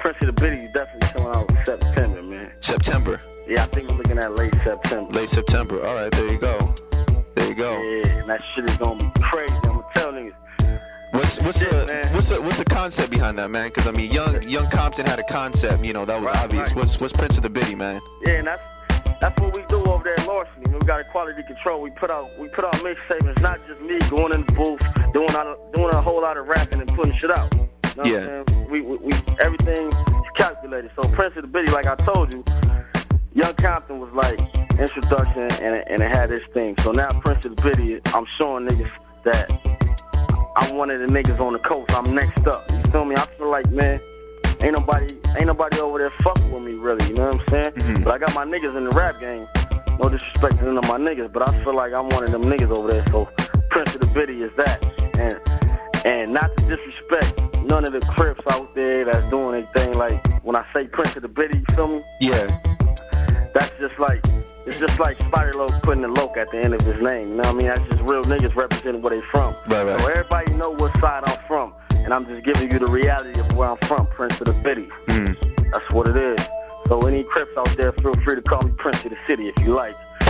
Prince 0.00 0.16
of 0.20 0.26
the 0.26 0.32
Biddy 0.32 0.64
is 0.64 0.72
definitely 0.72 1.08
coming 1.10 1.36
out 1.38 1.48
in 1.48 1.64
September, 1.64 2.22
man. 2.24 2.50
September, 2.60 3.20
Yeah, 3.46 3.62
I 3.62 3.66
think 3.66 3.88
we're 3.88 3.96
looking 3.98 4.18
at 4.18 4.34
late 4.34 4.52
September. 4.64 5.12
late 5.12 5.28
September. 5.28 5.86
All 5.86 5.94
right, 5.94 6.10
there 6.10 6.32
you 6.32 6.38
go. 6.40 6.74
There 7.36 7.48
you 7.48 7.54
go. 7.54 7.80
Yeah, 7.80 8.18
and 8.18 8.28
that 8.30 8.42
shit 8.56 8.64
is 8.68 8.76
gonna 8.78 9.12
be 9.14 9.20
crazy. 9.30 9.54
I'm 9.54 9.60
gonna 9.62 9.84
tell 9.94 10.12
niggas. 10.12 10.32
What's 11.12 11.38
what's 11.40 11.58
Shit, 11.60 11.70
the 11.70 11.86
man. 11.92 12.12
what's 12.14 12.26
the 12.28 12.40
what's 12.42 12.58
the 12.58 12.64
concept 12.64 13.10
behind 13.12 13.38
that, 13.38 13.48
man? 13.50 13.68
Because 13.68 13.86
I 13.86 13.90
mean, 13.92 14.10
young 14.10 14.42
young 14.44 14.68
Compton 14.70 15.06
had 15.06 15.18
a 15.20 15.24
concept. 15.24 15.84
You 15.84 15.92
know, 15.92 16.04
that 16.04 16.20
was 16.20 16.26
Right, 16.34 16.44
obvious. 16.44 16.68
right. 16.70 16.76
What's 16.76 17.00
what's 17.00 17.12
Prince 17.12 17.36
of 17.36 17.42
the 17.44 17.50
Biddy, 17.50 17.74
man? 17.74 18.00
Yeah, 18.24 18.32
and 18.38 18.46
that's 18.46 18.62
that's 19.22 19.40
what 19.40 19.56
we 19.56 19.62
do 19.66 19.76
over 19.84 20.02
there 20.02 20.18
at 20.18 20.26
Larceny. 20.26 20.68
We 20.68 20.80
got 20.80 21.00
a 21.00 21.04
quality 21.04 21.44
control. 21.44 21.80
We 21.80 21.90
put 21.90 22.10
out 22.10 22.28
we 22.40 22.48
put 22.48 22.64
out 22.64 22.74
mixtapes. 22.74 23.30
It's 23.30 23.40
not 23.40 23.60
just 23.68 23.80
me 23.80 24.00
going 24.10 24.32
in 24.32 24.44
the 24.44 24.52
booth 24.52 24.80
doing 25.12 25.30
a, 25.30 25.56
doing 25.72 25.94
a 25.94 26.02
whole 26.02 26.20
lot 26.20 26.36
of 26.36 26.48
rapping 26.48 26.80
and 26.80 26.92
putting 26.96 27.16
shit 27.16 27.30
out. 27.30 27.54
You 27.54 27.60
know 27.60 27.68
what 27.94 28.06
Yeah. 28.06 28.42
We, 28.68 28.80
we 28.80 28.96
we 28.96 29.12
everything 29.38 29.92
is 29.92 30.30
calculated. 30.36 30.90
So 30.96 31.08
Prince 31.10 31.36
of 31.36 31.42
the 31.42 31.48
Biddy, 31.48 31.70
like 31.70 31.86
I 31.86 31.94
told 31.94 32.34
you, 32.34 32.44
Young 33.32 33.54
Compton 33.54 34.00
was 34.00 34.12
like 34.12 34.40
introduction 34.80 35.42
and 35.62 35.76
it, 35.76 35.86
and 35.88 36.02
it 36.02 36.16
had 36.16 36.28
this 36.28 36.42
thing. 36.52 36.74
So 36.80 36.90
now 36.90 37.08
Prince 37.20 37.46
of 37.46 37.54
the 37.54 37.62
Biddy, 37.62 38.00
I'm 38.06 38.26
showing 38.38 38.68
niggas 38.68 38.90
that 39.22 39.48
I'm 40.56 40.76
one 40.76 40.90
of 40.90 40.98
the 40.98 41.06
niggas 41.06 41.38
on 41.38 41.52
the 41.52 41.60
coast. 41.60 41.92
I'm 41.92 42.12
next 42.12 42.44
up. 42.48 42.68
You 42.68 42.90
feel 42.90 43.04
me? 43.04 43.14
I 43.16 43.24
feel 43.38 43.48
like 43.48 43.70
man, 43.70 44.00
ain't 44.62 44.72
nobody 44.72 45.14
ain't 45.36 45.46
nobody 45.46 45.80
over 45.80 45.98
there 45.98 46.10
fucking 46.22 46.50
with 46.52 46.62
me 46.62 46.72
really. 46.74 47.06
You 47.08 47.14
know 47.14 47.26
what 47.30 47.40
I'm 47.40 47.48
saying? 47.48 47.72
Mhm. 47.76 48.04
But 48.04 48.14
I 48.14 48.18
got 48.18 48.34
my 48.34 48.44
niggas 48.44 48.76
in 48.76 48.84
the 48.84 48.90
rap 48.96 49.18
game. 49.20 49.46
No 50.00 50.08
disrespect 50.08 50.58
to 50.58 50.64
none 50.64 50.78
of 50.78 50.88
my 50.88 50.98
niggas, 50.98 51.32
but 51.32 51.46
I 51.48 51.64
feel 51.64 51.74
like 51.74 51.92
I'm 51.92 52.08
one 52.08 52.24
of 52.24 52.30
them 52.30 52.44
niggas 52.44 52.76
over 52.76 52.88
there. 52.92 53.04
So 53.10 53.28
Prince 53.70 53.94
of 53.94 54.00
the 54.00 54.06
Biddy 54.08 54.42
is 54.42 54.52
that. 54.56 54.82
And 55.14 55.38
And 56.04 56.32
not 56.32 56.50
to 56.56 56.64
disrespect 56.66 57.40
none 57.64 57.84
of 57.86 57.92
the 57.92 58.00
Crips 58.00 58.40
out 58.50 58.74
there 58.74 59.04
that's 59.04 59.24
doing 59.30 59.54
anything 59.62 59.96
like 59.96 60.20
when 60.42 60.56
I 60.56 60.64
say 60.74 60.86
Prince 60.88 61.14
of 61.16 61.22
the 61.22 61.28
Biddy, 61.28 61.58
you 61.58 61.64
feel 61.76 61.86
me? 61.86 62.02
Yeah. 62.20 62.46
That's 63.54 63.70
just 63.78 63.98
like 63.98 64.24
it's 64.66 64.78
just 64.78 64.98
like 65.00 65.18
Spider 65.28 65.52
Loc 65.58 65.82
putting 65.82 66.02
the 66.02 66.08
Loc 66.08 66.36
at 66.36 66.50
the 66.50 66.58
end 66.58 66.72
of 66.74 66.82
his 66.82 67.00
name. 67.02 67.28
You 67.30 67.34
know 67.34 67.42
what 67.42 67.46
I 67.48 67.52
mean? 67.54 67.66
That's 67.66 67.82
just 67.90 68.02
real 68.10 68.24
niggas 68.24 68.54
representing 68.56 69.02
where 69.02 69.10
they 69.10 69.20
from. 69.32 69.54
Right, 69.66 69.84
right. 69.84 70.00
So 70.00 70.06
everybody 70.08 70.52
know 70.54 70.70
what 70.70 70.92
side 71.00 71.22
I'm. 71.26 71.41
And 72.12 72.28
I'm 72.28 72.34
just 72.34 72.44
giving 72.44 72.70
you 72.70 72.78
the 72.78 72.92
reality 72.92 73.40
of 73.40 73.56
where 73.56 73.70
I'm 73.70 73.78
from, 73.78 74.06
Prince 74.06 74.38
of 74.42 74.48
the 74.48 74.52
Biddy. 74.52 74.86
Mm. 75.06 75.72
That's 75.72 75.90
what 75.92 76.06
it 76.08 76.16
is. 76.18 76.46
So 76.86 77.00
any 77.06 77.24
Crips 77.24 77.56
out 77.56 77.74
there, 77.78 77.90
feel 77.90 78.12
free 78.16 78.34
to 78.34 78.42
call 78.42 78.60
me 78.60 78.72
Prince 78.76 79.02
of 79.06 79.12
the 79.12 79.18
City 79.26 79.48
if 79.48 79.58
you 79.64 79.72
like. 79.72 79.94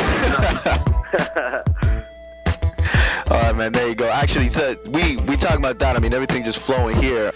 All 3.33 3.43
right, 3.43 3.57
man. 3.57 3.73
There 3.73 3.89
you 3.89 3.97
go. 3.97 4.09
Actually, 4.09 4.49
so 4.51 4.77
we 4.91 5.17
we 5.17 5.37
talking 5.37 5.57
about 5.57 5.81
that. 5.81 5.97
I 5.97 5.99
mean, 5.99 6.15
everything 6.15 6.45
just 6.45 6.61
flowing 6.61 7.03
here. 7.03 7.33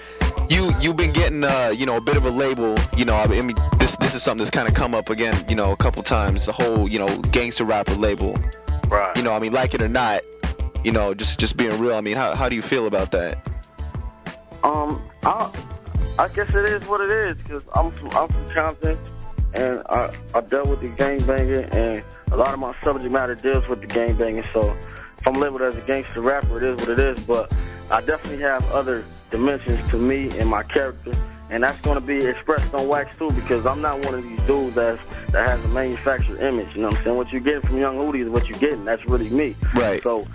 You 0.48 0.72
you've 0.80 0.96
been 0.96 1.12
getting 1.12 1.42
uh 1.42 1.74
you 1.76 1.84
know 1.84 1.96
a 1.96 2.00
bit 2.00 2.16
of 2.16 2.24
a 2.24 2.30
label. 2.30 2.76
You 2.96 3.04
know, 3.04 3.16
I 3.16 3.26
mean 3.26 3.52
this 3.80 3.96
this 3.96 4.14
is 4.14 4.22
something 4.22 4.44
that's 4.44 4.54
kind 4.54 4.68
of 4.68 4.74
come 4.74 4.94
up 4.94 5.10
again. 5.10 5.34
You 5.48 5.56
know, 5.56 5.72
a 5.72 5.76
couple 5.76 6.04
times. 6.04 6.46
The 6.46 6.52
whole 6.52 6.88
you 6.88 7.00
know 7.00 7.18
gangster 7.32 7.64
rapper 7.64 7.94
label. 7.94 8.38
right. 8.86 9.16
You 9.16 9.24
know, 9.24 9.32
I 9.32 9.40
mean, 9.40 9.52
like 9.52 9.74
it 9.74 9.82
or 9.82 9.88
not. 9.88 10.22
You 10.84 10.92
know, 10.92 11.14
just 11.14 11.40
just 11.40 11.56
being 11.56 11.76
real. 11.80 11.96
I 11.96 12.00
mean, 12.00 12.16
how 12.16 12.36
how 12.36 12.48
do 12.48 12.54
you 12.54 12.62
feel 12.62 12.86
about 12.86 13.10
that? 13.10 13.55
Um, 14.66 15.00
I, 15.22 15.52
I 16.18 16.26
guess 16.26 16.48
it 16.48 16.64
is 16.64 16.84
what 16.88 17.00
it 17.00 17.10
is 17.10 17.36
because 17.40 17.62
I'm 17.72 17.92
from 17.92 18.08
I'm 18.16 18.26
from 18.26 18.50
Compton, 18.50 18.98
and 19.54 19.80
I 19.88 20.12
I 20.34 20.40
dealt 20.40 20.66
with 20.66 20.80
the 20.80 20.88
gangbanging, 20.88 21.72
and 21.72 22.02
a 22.32 22.36
lot 22.36 22.52
of 22.52 22.58
my 22.58 22.74
subject 22.82 23.12
matter 23.12 23.36
deals 23.36 23.68
with 23.68 23.80
the 23.80 23.86
gangbanging. 23.86 24.44
So 24.52 24.76
if 25.18 25.26
I'm 25.26 25.34
labeled 25.34 25.62
as 25.62 25.76
a 25.76 25.82
gangster 25.82 26.20
rapper, 26.20 26.56
it 26.56 26.64
is 26.64 26.80
what 26.80 26.88
it 26.88 26.98
is. 26.98 27.20
But 27.24 27.54
I 27.92 28.00
definitely 28.00 28.42
have 28.42 28.68
other 28.72 29.04
dimensions 29.30 29.88
to 29.90 29.98
me 29.98 30.36
and 30.36 30.50
my 30.50 30.64
character, 30.64 31.12
and 31.48 31.62
that's 31.62 31.80
going 31.82 31.94
to 31.94 32.04
be 32.04 32.26
expressed 32.26 32.74
on 32.74 32.88
wax 32.88 33.16
too 33.16 33.30
because 33.30 33.64
I'm 33.66 33.80
not 33.80 34.04
one 34.04 34.14
of 34.14 34.24
these 34.24 34.40
dudes 34.48 34.74
that's 34.74 35.00
that 35.30 35.48
has 35.48 35.64
a 35.64 35.68
manufactured 35.68 36.40
image. 36.40 36.74
You 36.74 36.82
know 36.82 36.88
what 36.88 36.98
I'm 36.98 37.04
saying? 37.04 37.16
What 37.16 37.30
you're 37.30 37.40
getting 37.40 37.62
from 37.62 37.78
Young 37.78 37.98
Hootie 37.98 38.24
is 38.24 38.28
what 38.30 38.48
you're 38.48 38.58
getting. 38.58 38.84
That's 38.84 39.06
really 39.06 39.30
me. 39.30 39.54
Right. 39.76 40.02
So 40.02 40.26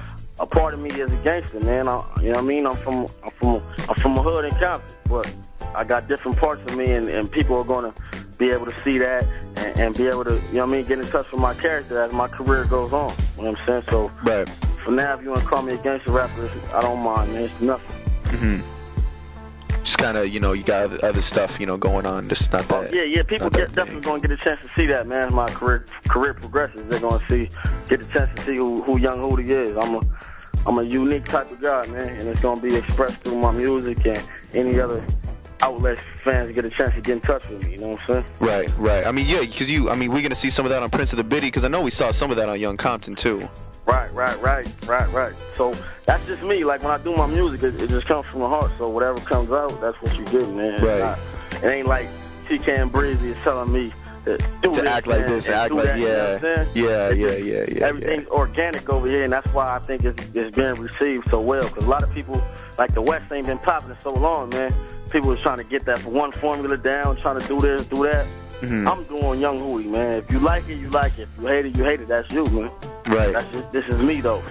a 0.42 0.46
part 0.46 0.74
of 0.74 0.80
me 0.80 0.90
is 0.90 1.12
a 1.12 1.16
gangster, 1.18 1.60
man. 1.60 1.88
I, 1.88 2.02
you 2.18 2.24
know 2.24 2.30
what 2.32 2.38
I 2.40 2.42
mean? 2.42 2.66
I'm 2.66 2.76
from 2.78 3.08
I'm 3.24 3.32
from 3.32 3.62
I'm 3.88 3.96
from 3.96 4.18
a 4.18 4.24
hood 4.24 4.46
in 4.46 4.52
Compton, 4.56 4.96
but 5.08 5.32
I 5.76 5.84
got 5.84 6.08
different 6.08 6.38
parts 6.38 6.62
of 6.70 6.78
me, 6.78 6.92
and, 6.92 7.08
and 7.08 7.32
people 7.32 7.58
are 7.58 7.64
gonna 7.64 7.94
be 8.38 8.50
able 8.50 8.66
to 8.66 8.76
see 8.84 8.98
that 8.98 9.24
and, 9.56 9.80
and 9.80 9.96
be 9.98 10.08
able 10.08 10.24
to, 10.26 10.34
you 10.34 10.54
know 10.54 10.62
what 10.66 10.70
I 10.70 10.72
mean, 10.72 10.86
get 10.86 10.98
in 11.00 11.08
touch 11.08 11.30
with 11.32 11.40
my 11.40 11.54
character 11.54 12.02
as 12.02 12.12
my 12.12 12.28
career 12.28 12.66
goes 12.66 12.92
on. 12.92 13.14
You 13.38 13.44
know 13.44 13.52
what 13.52 13.60
I'm 13.60 13.66
saying? 13.68 13.84
So 13.92 14.12
Right. 14.24 14.50
for 14.84 14.90
now, 14.92 15.14
if 15.14 15.22
you 15.22 15.30
want 15.30 15.42
to 15.42 15.48
call 15.48 15.62
me 15.62 15.74
a 15.74 15.78
gangster 15.78 16.12
rapper, 16.12 16.50
I 16.74 16.82
don't 16.82 17.02
mind, 17.04 17.32
man. 17.34 17.44
It's 17.44 17.62
nothing. 17.62 17.96
Mm-hmm 18.24 18.62
Just 19.84 19.98
kind 20.00 20.18
of 20.18 20.28
you 20.30 20.40
know 20.40 20.54
you 20.54 20.64
got 20.64 21.00
other, 21.04 21.22
stuff 21.22 21.60
you 21.60 21.66
know 21.68 21.78
going 21.78 22.06
on. 22.08 22.28
Just 22.30 22.52
not 22.52 22.66
Oh, 22.72 22.82
that. 22.82 22.94
yeah, 22.94 23.04
yeah. 23.04 23.22
People 23.24 23.50
get, 23.52 23.74
definitely 23.76 24.02
gonna 24.02 24.22
get 24.22 24.32
a 24.32 24.38
chance 24.38 24.60
to 24.62 24.70
see 24.76 24.86
that, 24.88 25.08
man. 25.08 25.28
As 25.28 25.34
my 25.34 25.48
career 25.48 25.86
career 26.08 26.34
progresses, 26.34 26.82
they're 26.90 27.00
gonna 27.00 27.24
see 27.30 27.48
get 27.90 28.02
a 28.02 28.06
chance 28.10 28.30
to 28.40 28.46
see 28.46 28.56
who, 28.58 28.82
who 28.84 28.98
Young 28.98 29.20
Hootie 29.20 29.50
is. 29.52 29.78
I'm 29.78 29.96
a 29.96 30.02
I'm 30.66 30.78
a 30.78 30.84
unique 30.84 31.26
type 31.26 31.52
of 31.52 31.62
guy, 31.62 31.86
man, 31.88 32.20
and 32.20 32.30
it's 32.30 32.40
gonna 32.40 32.62
be 32.62 32.76
expressed 32.76 33.18
through 33.18 33.40
my 33.40 33.52
music 33.52 34.06
and 34.06 34.22
any 34.54 34.80
other 34.80 35.04
outlets 35.62 36.02
fans 36.24 36.54
get 36.56 36.66
a 36.66 36.70
chance 36.70 36.94
to 36.96 37.02
get 37.02 37.14
in 37.14 37.22
touch 37.22 37.48
with 37.50 37.66
me. 37.66 37.74
You 37.74 37.78
know 37.80 37.88
what 37.90 38.02
I'm 38.02 38.08
saying? 38.08 38.26
Right, 38.40 38.78
right. 38.78 39.06
I 39.06 39.12
mean, 39.12 39.28
yeah, 39.28 39.42
because 39.42 39.70
you, 39.70 39.90
I 39.90 39.96
mean, 39.96 40.12
we're 40.12 40.22
gonna 40.22 40.36
see 40.36 40.50
some 40.50 40.66
of 40.66 40.70
that 40.72 40.84
on 40.84 40.90
Prince 40.90 41.14
of 41.14 41.18
the 41.18 41.24
Biddy, 41.24 41.48
because 41.48 41.64
I 41.64 41.68
know 41.68 41.82
we 41.82 41.92
saw 41.92 42.12
some 42.12 42.32
of 42.32 42.38
that 42.38 42.50
on 42.50 42.60
Young 42.60 42.78
Compton 42.78 43.16
too. 43.16 43.48
Right, 43.86 44.12
right, 44.14 44.40
right, 44.42 44.68
right, 44.86 45.12
right. 45.12 45.34
So 45.58 45.76
that's 46.06 46.26
just 46.28 46.44
me. 46.44 46.64
Like 46.64 46.84
when 46.84 46.92
I 46.92 46.98
do 47.04 47.16
my 47.16 47.26
music, 47.28 47.64
it, 47.64 47.82
it 47.82 47.90
just 47.90 48.06
comes 48.06 48.28
from 48.28 48.42
the 48.42 48.48
heart. 48.48 48.72
So 48.78 48.88
whatever 48.90 49.20
comes 49.22 49.52
out, 49.52 49.82
that's 49.82 50.00
what 50.02 50.16
you 50.18 50.26
get, 50.26 50.48
man. 50.50 50.84
Right. 50.84 51.00
not- 51.00 51.20
it 51.64 51.68
ain't 51.68 51.88
like 51.88 52.08
TK 52.48 52.82
and 52.82 52.92
Breezy 52.92 53.32
is 53.32 53.38
telling 53.44 53.72
me 53.72 53.94
to 54.26 54.38
To 54.38 54.90
act 54.90 55.08
like 55.08 55.26
this, 55.28 55.48
and 55.48 55.56
act 55.56 55.74
like- 55.74 55.86
that, 55.86 55.98
you 56.00 56.08
know 56.08 56.40
yeah. 56.44 56.66
Yeah, 56.74 57.10
yeah, 57.12 57.32
yeah, 57.38 57.66
yeah, 57.68 57.86
Everything's 57.86 58.28
organic 58.28 58.88
over 58.90 59.08
here, 59.08 59.24
and 59.24 59.34
that's 59.34 59.52
why 59.54 59.76
I 59.76 59.80
think 59.80 60.04
it's, 60.06 60.24
it's 60.36 60.56
being 60.56 60.74
received 60.76 61.30
so 61.30 61.40
well. 61.42 61.64
Because 61.64 61.86
a 61.86 61.90
lot 61.90 62.04
of 62.04 62.12
people, 62.14 62.42
like 62.78 62.94
the 62.94 63.02
West, 63.02 63.32
ain't 63.32 63.48
been 63.48 63.58
popping 63.58 63.90
in 63.92 63.98
so 64.04 64.12
long, 64.12 64.50
man. 64.50 64.74
People 65.10 65.32
is 65.32 65.42
trying 65.42 65.58
to 65.58 65.64
get 65.64 65.86
that 65.86 66.04
one 66.06 66.32
formula 66.32 66.78
down, 66.78 67.18
trying 67.18 67.40
to 67.40 67.48
do 67.48 67.60
this, 67.60 67.86
do 67.88 68.04
that. 68.04 68.26
Mhm. 68.62 68.88
I'm 68.90 69.04
doing 69.06 69.40
Young 69.40 69.58
Hootie, 69.60 69.90
man. 69.90 70.20
If 70.20 70.32
you 70.32 70.38
like 70.40 70.70
it, 70.70 70.76
you 70.76 70.90
like 70.92 71.18
it. 71.18 71.28
If 71.36 71.42
you 71.42 71.48
hate 71.48 71.66
it, 71.66 71.76
you 71.76 71.84
hate 71.84 72.00
it. 72.02 72.08
That's 72.08 72.32
you, 72.32 72.46
man. 72.46 72.70
Right. 73.08 73.34
That's 73.34 73.48
just, 73.50 73.72
this 73.72 73.86
is 73.88 74.00
me, 74.02 74.22
though. 74.22 74.44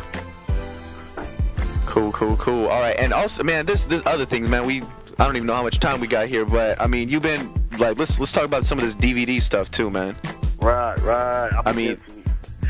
Cool, 1.87 2.13
cool, 2.13 2.37
cool. 2.37 2.67
All 2.67 2.81
right, 2.81 2.97
and 2.99 3.13
also, 3.13 3.43
man, 3.43 3.67
this 3.67 3.85
this 3.85 4.03
other 4.07 4.25
things, 4.25 4.49
man. 4.49 4.65
We 4.65 4.83
I 5.21 5.27
don't 5.27 5.37
even 5.37 5.49
know 5.49 5.55
how 5.55 5.63
much 5.63 5.81
time 5.81 6.01
we 6.01 6.07
got 6.07 6.29
here, 6.29 6.47
but 6.47 6.81
I 6.81 6.87
mean, 6.87 7.11
you've 7.11 7.23
been 7.23 7.53
like, 7.79 7.99
let's 7.99 8.19
let's 8.19 8.33
talk 8.33 8.47
about 8.47 8.65
some 8.65 8.79
of 8.79 8.85
this 8.85 8.95
DVD 8.95 9.43
stuff 9.43 9.71
too, 9.71 9.91
man. 9.91 10.17
Right, 10.59 10.99
right. 11.01 11.53
I 11.67 11.73
mean- 11.73 12.01
some, 12.09 12.25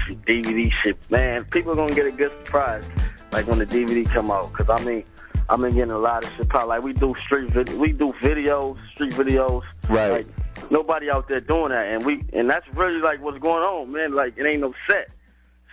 some 0.08 0.16
DVD 0.22 0.72
shit, 0.82 0.98
man. 1.12 1.44
People 1.44 1.70
are 1.70 1.76
gonna 1.76 1.94
get 1.94 2.06
a 2.06 2.10
good 2.10 2.32
surprise, 2.32 2.82
like 3.30 3.46
when 3.46 3.60
the 3.60 3.66
DVD 3.66 4.04
come 4.04 4.32
out. 4.32 4.52
Cause 4.52 4.68
I 4.68 4.82
mean, 4.84 5.04
I've 5.48 5.60
been 5.60 5.74
getting 5.74 5.92
a 5.92 5.98
lot 5.98 6.24
of 6.24 6.32
shit. 6.32 6.48
Probably 6.48 6.70
like 6.70 6.82
we 6.82 6.92
do 6.92 7.14
street 7.24 7.52
vid, 7.52 7.72
we 7.74 7.92
do 7.92 8.12
videos, 8.14 8.80
street 8.94 9.12
videos. 9.12 9.62
Right. 9.88 10.10
Like 10.10 10.70
nobody 10.72 11.08
out 11.08 11.28
there 11.28 11.40
doing 11.40 11.70
that, 11.70 11.86
and 11.86 12.04
we 12.04 12.24
and 12.32 12.50
that's 12.50 12.66
really 12.74 12.98
like 12.98 13.22
what's 13.22 13.38
going 13.38 13.62
on, 13.62 13.92
man. 13.92 14.12
Like 14.12 14.36
it 14.36 14.44
ain't 14.44 14.62
no 14.62 14.74
set, 14.88 15.08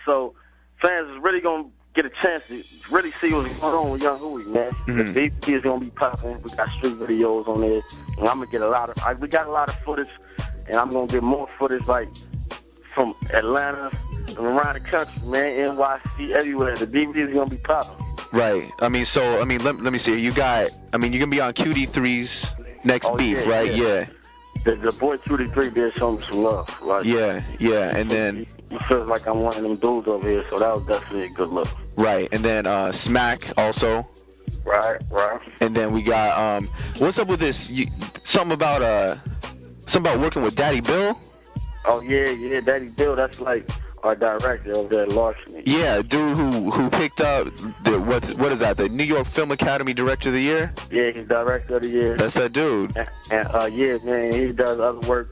so 0.06 0.36
fans 0.80 1.10
is 1.10 1.18
really 1.22 1.40
gonna 1.40 1.70
get 2.00 2.06
a 2.06 2.22
chance 2.22 2.44
to 2.46 2.62
really 2.94 3.10
see 3.20 3.32
what's 3.32 3.52
going 3.58 3.74
on 3.74 3.90
with 3.90 4.02
Young 4.02 4.20
Hootie, 4.20 4.46
man. 4.46 4.70
Mhm. 4.86 5.12
The 5.14 5.20
DVD 5.20 5.54
is 5.56 5.62
gonna 5.62 5.80
be 5.80 5.90
popping. 5.90 6.40
We 6.44 6.50
got 6.50 6.70
street 6.74 6.94
videos 6.94 7.48
on 7.48 7.60
there, 7.60 7.80
and 8.18 8.28
I'm 8.28 8.38
gonna 8.38 8.46
get 8.46 8.60
a 8.62 8.68
lot 8.68 8.88
of. 8.90 8.96
I, 9.04 9.14
we 9.14 9.26
got 9.26 9.48
a 9.48 9.50
lot 9.50 9.68
of 9.68 9.74
footage, 9.80 10.08
and 10.68 10.76
I'm 10.76 10.92
gonna 10.92 11.08
get 11.08 11.24
more 11.24 11.48
footage 11.58 11.88
like 11.88 12.08
from 12.94 13.14
Atlanta, 13.34 13.90
and 14.28 14.38
around 14.38 14.74
the 14.74 14.80
country, 14.80 15.20
man. 15.24 15.74
NYC, 15.74 16.30
everywhere. 16.34 16.76
The 16.76 16.86
DVD 16.86 17.26
is 17.28 17.34
gonna 17.34 17.50
be 17.50 17.56
popping. 17.56 18.04
Right. 18.32 18.70
I 18.80 18.88
mean, 18.88 19.04
so 19.04 19.40
I 19.40 19.44
mean, 19.44 19.64
let, 19.64 19.80
let 19.80 19.92
me 19.92 19.98
see. 19.98 20.16
You 20.20 20.30
got. 20.32 20.68
I 20.92 20.98
mean, 20.98 21.12
you're 21.12 21.20
gonna 21.20 21.30
be 21.30 21.40
on 21.40 21.52
QD3's 21.52 22.46
next 22.84 23.06
Oh, 23.06 23.16
beef, 23.16 23.38
yeah, 23.38 23.50
right? 23.52 23.74
yeah. 23.74 23.86
Yeah. 23.86 24.06
The, 24.64 24.74
the 24.76 24.92
boy 24.92 25.16
QD3 25.18 25.74
did 25.74 25.94
show 25.94 26.12
me 26.12 26.24
some 26.30 26.42
love. 26.44 26.80
Like, 26.82 27.04
Yeah. 27.06 27.42
Yeah. 27.58 27.96
And 27.96 28.08
then 28.10 28.36
he, 28.36 28.44
he 28.44 28.57
feels 28.86 29.08
like 29.08 29.26
I'm 29.26 29.40
one 29.40 29.56
of 29.56 29.62
them 29.62 29.76
dudes 29.76 30.08
over 30.08 30.28
here, 30.28 30.44
so 30.50 30.58
that 30.58 30.74
was 30.74 30.86
definitely 30.86 31.24
a 31.26 31.30
good 31.30 31.48
look. 31.48 31.68
right, 31.96 32.28
and 32.32 32.44
then 32.44 32.66
uh 32.66 32.92
Smack 32.92 33.52
also. 33.56 34.06
Right, 34.64 35.00
right. 35.10 35.40
And 35.60 35.74
then 35.74 35.92
we 35.92 36.02
got 36.02 36.38
um, 36.38 36.68
what's 36.98 37.18
up 37.18 37.28
with 37.28 37.40
this? 37.40 37.70
You, 37.70 37.88
something 38.24 38.52
about 38.52 38.82
uh, 38.82 39.16
something 39.86 40.12
about 40.12 40.20
working 40.20 40.42
with 40.42 40.56
Daddy 40.56 40.80
Bill. 40.80 41.18
Oh 41.86 42.00
yeah, 42.00 42.30
yeah, 42.30 42.60
Daddy 42.60 42.88
Bill. 42.88 43.16
That's 43.16 43.40
like 43.40 43.68
our 44.02 44.14
director 44.14 44.76
over 44.76 44.88
there 44.88 45.02
at 45.04 45.12
Larceny. 45.12 45.62
Yeah, 45.66 46.02
dude 46.02 46.36
who 46.36 46.70
who 46.70 46.90
picked 46.90 47.20
up 47.20 47.48
the 47.84 47.98
what 48.06 48.24
what 48.38 48.52
is 48.52 48.58
that? 48.60 48.76
The 48.76 48.88
New 48.88 49.04
York 49.04 49.26
Film 49.28 49.50
Academy 49.50 49.94
Director 49.94 50.28
of 50.28 50.34
the 50.34 50.42
Year. 50.42 50.72
Yeah, 50.90 51.10
he's 51.10 51.26
director 51.26 51.76
of 51.76 51.82
the 51.82 51.88
year. 51.88 52.16
That's 52.16 52.34
that 52.34 52.52
dude. 52.52 52.96
And, 52.96 53.08
and 53.30 53.48
uh, 53.48 53.70
yeah, 53.72 53.98
man, 54.04 54.32
he 54.32 54.52
does 54.52 54.80
other 54.80 55.00
work, 55.08 55.28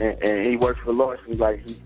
and, 0.00 0.20
and 0.22 0.46
he 0.46 0.56
works 0.56 0.80
for 0.80 0.92
Larceny. 0.92 1.36
Like 1.36 1.66
he, 1.66 1.76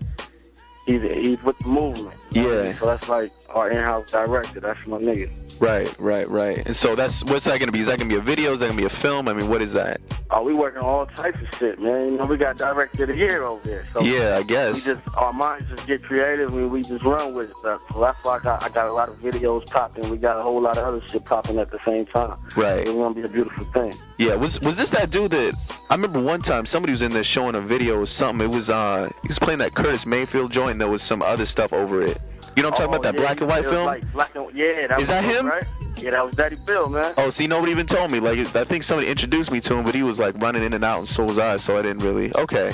he's 0.85 1.01
he's 1.01 1.43
with 1.43 1.57
the 1.59 1.67
movement. 1.67 2.19
Yeah. 2.31 2.77
So 2.79 2.85
that's 2.87 3.07
like 3.07 3.31
our 3.49 3.69
in-house 3.69 4.05
director. 4.11 4.59
That's 4.59 4.79
my 4.87 4.97
nigga. 4.97 5.29
Right, 5.61 5.95
right, 5.99 6.27
right. 6.27 6.65
And 6.65 6.75
so 6.75 6.95
that's 6.95 7.23
what's 7.25 7.45
that 7.45 7.59
gonna 7.59 7.71
be? 7.71 7.81
Is 7.81 7.85
that 7.85 7.99
gonna 7.99 8.09
be 8.09 8.15
a 8.15 8.19
video? 8.21 8.53
Is 8.53 8.59
that 8.61 8.65
gonna 8.67 8.77
be 8.81 8.85
a 8.87 8.89
film? 8.89 9.27
I 9.27 9.33
mean, 9.33 9.47
what 9.47 9.61
is 9.61 9.71
that? 9.73 10.01
Oh, 10.31 10.41
we 10.41 10.55
working 10.55 10.79
on 10.79 10.85
all 10.85 11.05
types 11.05 11.39
of 11.39 11.47
shit, 11.59 11.79
man. 11.79 12.13
You 12.13 12.17
know, 12.17 12.25
we 12.25 12.35
got 12.37 12.57
director 12.57 13.03
of 13.03 13.09
the 13.09 13.15
year 13.15 13.43
over 13.43 13.67
there. 13.69 13.85
So 13.93 14.01
Yeah, 14.01 14.37
I 14.37 14.39
we 14.39 14.45
guess. 14.45 14.81
just 14.83 15.01
our 15.17 15.31
minds 15.31 15.69
just 15.69 15.85
get 15.85 16.01
creative 16.01 16.57
and 16.57 16.71
we 16.71 16.81
just 16.81 17.03
run 17.03 17.35
with 17.35 17.51
it. 17.51 17.55
So 17.61 17.77
that's 17.99 18.17
why 18.23 18.37
I 18.37 18.39
got 18.39 18.63
I 18.63 18.69
got 18.69 18.87
a 18.87 18.91
lot 18.91 19.09
of 19.09 19.17
videos 19.21 19.69
popping. 19.69 20.09
We 20.09 20.17
got 20.17 20.39
a 20.39 20.41
whole 20.41 20.59
lot 20.59 20.79
of 20.79 20.83
other 20.85 21.07
shit 21.07 21.25
popping 21.25 21.59
at 21.59 21.69
the 21.69 21.79
same 21.85 22.07
time. 22.07 22.37
Right. 22.57 22.79
It's 22.79 22.91
gonna 22.95 23.13
be 23.13 23.21
a 23.21 23.27
beautiful 23.29 23.63
thing. 23.65 23.93
Yeah. 24.17 24.33
Was 24.35 24.59
was 24.61 24.77
this 24.77 24.89
that 24.89 25.11
dude 25.11 25.29
that 25.29 25.53
I 25.91 25.93
remember 25.93 26.21
one 26.21 26.41
time 26.41 26.65
somebody 26.65 26.91
was 26.91 27.03
in 27.03 27.11
there 27.13 27.23
showing 27.23 27.53
a 27.53 27.61
video 27.61 27.99
or 27.99 28.07
something. 28.07 28.49
It 28.49 28.55
was 28.55 28.67
uh 28.71 29.09
he 29.21 29.27
was 29.27 29.37
playing 29.37 29.59
that 29.59 29.75
Curtis 29.75 30.07
Mayfield 30.07 30.51
joint. 30.51 30.71
and 30.71 30.81
There 30.81 30.87
was 30.89 31.03
some 31.03 31.21
other 31.21 31.45
stuff 31.45 31.71
over 31.71 32.01
it. 32.01 32.17
You 32.55 32.63
know 32.63 32.69
what 32.69 32.81
I'm 32.81 32.87
talking 32.89 32.93
Oh, 32.95 32.99
about? 32.99 33.01
That 33.03 33.15
yeah, 33.15 33.21
black 33.21 33.39
and 33.41 33.49
white 33.49 33.63
film. 33.63 33.85
Like 33.85 34.13
black 34.13 34.35
and 34.35 34.53
yeah, 34.55 34.87
that 34.87 34.91
Is 34.93 34.99
was 34.99 35.07
that 35.07 35.23
him? 35.23 35.47
Right? 35.47 35.63
Yeah, 35.97 36.11
that 36.11 36.25
was 36.25 36.33
Daddy 36.35 36.57
Bill, 36.65 36.89
man. 36.89 37.13
Oh, 37.17 37.29
see, 37.29 37.47
nobody 37.47 37.71
even 37.71 37.85
told 37.87 38.11
me. 38.11 38.19
Like, 38.19 38.39
I 38.55 38.63
think 38.63 38.83
somebody 38.83 39.07
introduced 39.09 39.51
me 39.51 39.61
to 39.61 39.75
him, 39.75 39.85
but 39.85 39.93
he 39.95 40.03
was 40.03 40.19
like 40.19 40.35
running 40.41 40.63
in 40.63 40.73
and 40.73 40.83
out, 40.83 40.99
and 40.99 41.07
so 41.07 41.23
was 41.23 41.37
I. 41.37 41.57
So 41.57 41.77
I 41.77 41.81
didn't 41.81 41.99
really. 41.99 42.35
Okay, 42.35 42.73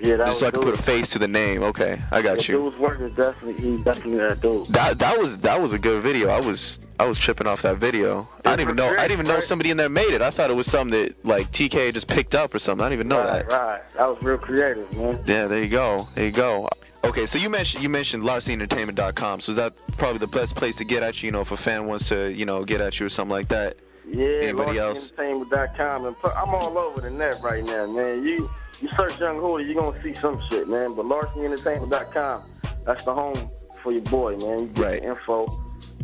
Yeah, 0.00 0.16
that 0.16 0.26
just 0.28 0.40
so 0.40 0.46
I 0.48 0.50
could 0.50 0.62
put 0.62 0.78
a 0.78 0.82
face 0.82 1.10
to 1.10 1.18
the 1.18 1.28
name. 1.28 1.62
Okay, 1.62 2.00
I 2.10 2.22
got 2.22 2.38
The 2.38 2.42
you. 2.44 2.54
dude's 2.70 2.78
work 2.78 3.00
is 3.00 3.14
definitely 3.14 3.62
he's 3.62 3.84
definitely 3.84 4.16
that 4.16 4.40
dude. 4.40 4.66
That 4.66 4.98
that 4.98 5.18
was 5.18 5.36
that 5.38 5.60
was 5.60 5.72
a 5.72 5.78
good 5.78 6.02
video. 6.02 6.28
I 6.30 6.40
was 6.40 6.78
I 6.98 7.04
was 7.06 7.18
tripping 7.18 7.46
off 7.46 7.62
that 7.62 7.76
video. 7.76 8.28
I 8.44 8.50
didn't 8.56 8.60
even 8.62 8.76
know. 8.76 8.86
I 8.88 9.02
didn't 9.06 9.12
even 9.12 9.26
know 9.26 9.40
somebody 9.40 9.70
in 9.70 9.76
there 9.76 9.88
made 9.90 10.12
it. 10.14 10.22
I 10.22 10.30
thought 10.30 10.50
it 10.50 10.56
was 10.56 10.66
something 10.66 10.98
that 11.02 11.24
like 11.24 11.52
TK 11.52 11.92
just 11.92 12.08
picked 12.08 12.34
up 12.34 12.54
or 12.54 12.58
something. 12.58 12.84
I 12.84 12.88
didn't 12.88 13.00
even 13.00 13.08
know 13.08 13.22
right, 13.24 13.46
that. 13.48 13.62
right. 13.62 13.82
That 13.96 14.08
was 14.08 14.22
real 14.22 14.38
creative, 14.38 14.90
man. 14.96 15.22
Yeah, 15.26 15.46
there 15.46 15.62
you 15.62 15.68
go. 15.68 16.08
There 16.14 16.24
you 16.24 16.30
go. 16.32 16.68
Okay, 17.04 17.26
so 17.26 17.38
you 17.38 17.50
mentioned 17.50 17.82
you 17.82 17.88
mentioned 17.88 18.22
LarcyEntertainment.com. 18.22 19.40
So 19.40 19.52
is 19.52 19.56
that 19.56 19.74
probably 19.98 20.18
the 20.18 20.26
best 20.26 20.54
place 20.54 20.74
to 20.76 20.84
get 20.84 21.02
at 21.02 21.22
you? 21.22 21.26
You 21.26 21.32
know, 21.32 21.42
if 21.42 21.50
a 21.50 21.56
fan 21.56 21.86
wants 21.86 22.08
to, 22.08 22.32
you 22.32 22.46
know, 22.46 22.64
get 22.64 22.80
at 22.80 22.98
you 22.98 23.06
or 23.06 23.08
something 23.10 23.32
like 23.32 23.48
that. 23.48 23.76
Yeah, 24.06 24.26
Anybody 24.42 24.78
else? 24.78 25.10
LarcyEntertainment.com. 25.12 26.06
And 26.06 26.16
I'm 26.36 26.54
all 26.54 26.76
over 26.78 27.00
the 27.00 27.10
net 27.10 27.36
right 27.42 27.64
now, 27.64 27.86
man. 27.86 28.24
You 28.24 28.48
you 28.80 28.88
search 28.96 29.20
Young 29.20 29.36
Hootie, 29.36 29.66
you're 29.66 29.74
going 29.82 29.94
to 29.94 30.02
see 30.02 30.14
some 30.14 30.40
shit, 30.50 30.66
man. 30.68 30.94
But 30.94 31.04
LarcyEntertainment.com, 31.06 32.42
that's 32.84 33.04
the 33.04 33.14
home 33.14 33.36
for 33.82 33.92
your 33.92 34.02
boy, 34.02 34.36
man. 34.36 34.60
You 34.60 34.66
get 34.68 34.84
Right. 34.84 35.02
the 35.02 35.08
info, 35.08 35.46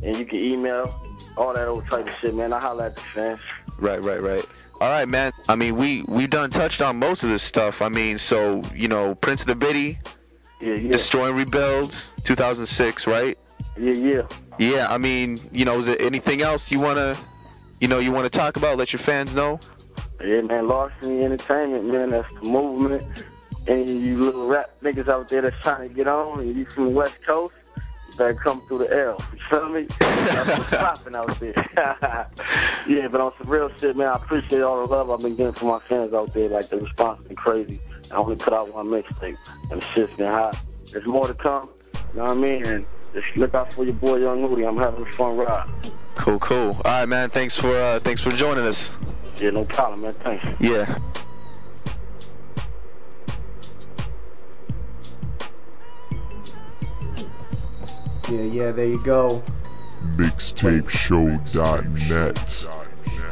and 0.02 0.16
you 0.16 0.24
can 0.24 0.38
email, 0.38 0.94
all 1.36 1.54
that 1.54 1.66
old 1.68 1.86
type 1.88 2.06
of 2.06 2.12
shit, 2.20 2.34
man. 2.34 2.52
I 2.52 2.60
holla 2.60 2.86
at 2.86 2.96
the 2.96 3.02
fans. 3.14 3.40
Right, 3.78 4.02
right, 4.04 4.22
right. 4.22 4.44
All 4.80 4.88
right, 4.90 5.08
man. 5.08 5.32
I 5.48 5.56
mean, 5.56 5.76
we 5.76 6.02
we 6.02 6.26
done 6.26 6.50
touched 6.50 6.80
on 6.80 6.98
most 6.98 7.22
of 7.22 7.28
this 7.28 7.42
stuff. 7.42 7.82
I 7.82 7.88
mean, 7.88 8.16
so 8.18 8.62
you 8.74 8.88
know, 8.88 9.14
Prince 9.14 9.42
of 9.42 9.46
the 9.46 9.54
Biddy, 9.54 9.98
Yeah, 10.60 10.74
yeah. 10.74 10.92
Destroy 10.92 11.28
and 11.28 11.36
Rebuild, 11.36 11.96
2006, 12.24 13.06
right? 13.06 13.38
Yeah, 13.78 13.92
yeah. 13.92 14.22
Yeah. 14.58 14.92
I 14.92 14.98
mean, 14.98 15.38
you 15.52 15.64
know, 15.64 15.78
is 15.78 15.86
there 15.86 16.00
anything 16.00 16.42
else 16.42 16.70
you 16.70 16.80
wanna, 16.80 17.16
you 17.80 17.88
know, 17.88 17.98
you 17.98 18.12
wanna 18.12 18.28
talk 18.28 18.56
about? 18.56 18.76
Let 18.76 18.92
your 18.92 19.00
fans 19.00 19.34
know. 19.34 19.58
Yeah, 20.22 20.42
man, 20.42 20.68
Larceny 20.68 21.24
Entertainment, 21.24 21.84
man, 21.86 22.10
that's 22.10 22.32
the 22.34 22.42
movement. 22.42 23.02
And 23.66 23.88
you 23.88 24.20
little 24.20 24.46
rap 24.46 24.70
niggas 24.82 25.08
out 25.08 25.28
there 25.28 25.42
that's 25.42 25.56
trying 25.62 25.88
to 25.88 25.94
get 25.94 26.06
on, 26.06 26.40
and 26.40 26.54
you 26.54 26.64
from 26.66 26.84
the 26.84 26.90
West 26.90 27.22
Coast, 27.24 27.54
better 28.20 28.34
come 28.34 28.60
through 28.62 28.78
the 28.78 29.06
L. 29.06 29.22
You 29.32 29.38
feel 29.48 29.68
me? 29.70 29.86
That's 29.98 30.58
what's 30.58 30.70
popping 30.70 31.16
out 31.16 31.40
there. 31.40 31.54
yeah, 32.86 33.08
but 33.08 33.20
on 33.20 33.32
some 33.38 33.48
real 33.48 33.70
shit, 33.78 33.96
man, 33.96 34.08
I 34.08 34.16
appreciate 34.16 34.60
all 34.60 34.86
the 34.86 34.94
love 34.94 35.10
I've 35.10 35.20
been 35.20 35.36
getting 35.36 35.54
from 35.54 35.68
my 35.68 35.78
fans 35.80 36.12
out 36.12 36.32
there. 36.34 36.50
Like, 36.50 36.68
the 36.68 36.76
response 36.76 37.18
has 37.20 37.28
been 37.28 37.36
crazy. 37.36 37.80
I 38.10 38.16
only 38.16 38.36
put 38.36 38.52
out 38.52 38.74
one 38.74 38.88
mixtape, 38.88 39.38
and 39.70 39.80
the 39.80 39.86
shit's 39.86 40.12
been 40.12 40.26
hot. 40.26 40.54
There's 40.92 41.06
more 41.06 41.26
to 41.28 41.34
come, 41.34 41.70
you 41.94 42.18
know 42.18 42.24
what 42.24 42.32
I 42.32 42.34
mean? 42.34 42.66
And 42.66 42.86
just 43.14 43.36
look 43.36 43.54
out 43.54 43.72
for 43.72 43.84
your 43.84 43.94
boy, 43.94 44.16
Young 44.16 44.46
Hootie. 44.46 44.68
I'm 44.68 44.76
having 44.76 45.06
a 45.06 45.12
fun 45.12 45.38
ride. 45.38 45.66
Cool, 46.16 46.38
cool. 46.40 46.72
All 46.72 46.82
right, 46.84 47.06
man. 47.06 47.30
Thanks 47.30 47.56
for 47.56 47.74
uh, 47.74 48.00
thanks 48.00 48.20
for 48.20 48.30
joining 48.32 48.66
us. 48.66 48.90
Yeah, 49.38 49.50
no 49.50 49.64
problem, 49.64 50.02
man. 50.02 50.12
Thanks. 50.12 50.60
Yeah. 50.60 50.98
Yeah, 58.30 58.42
yeah, 58.42 58.70
there 58.70 58.86
you 58.86 59.02
go. 59.02 59.42
Mixtapeshow.net. 60.16 62.66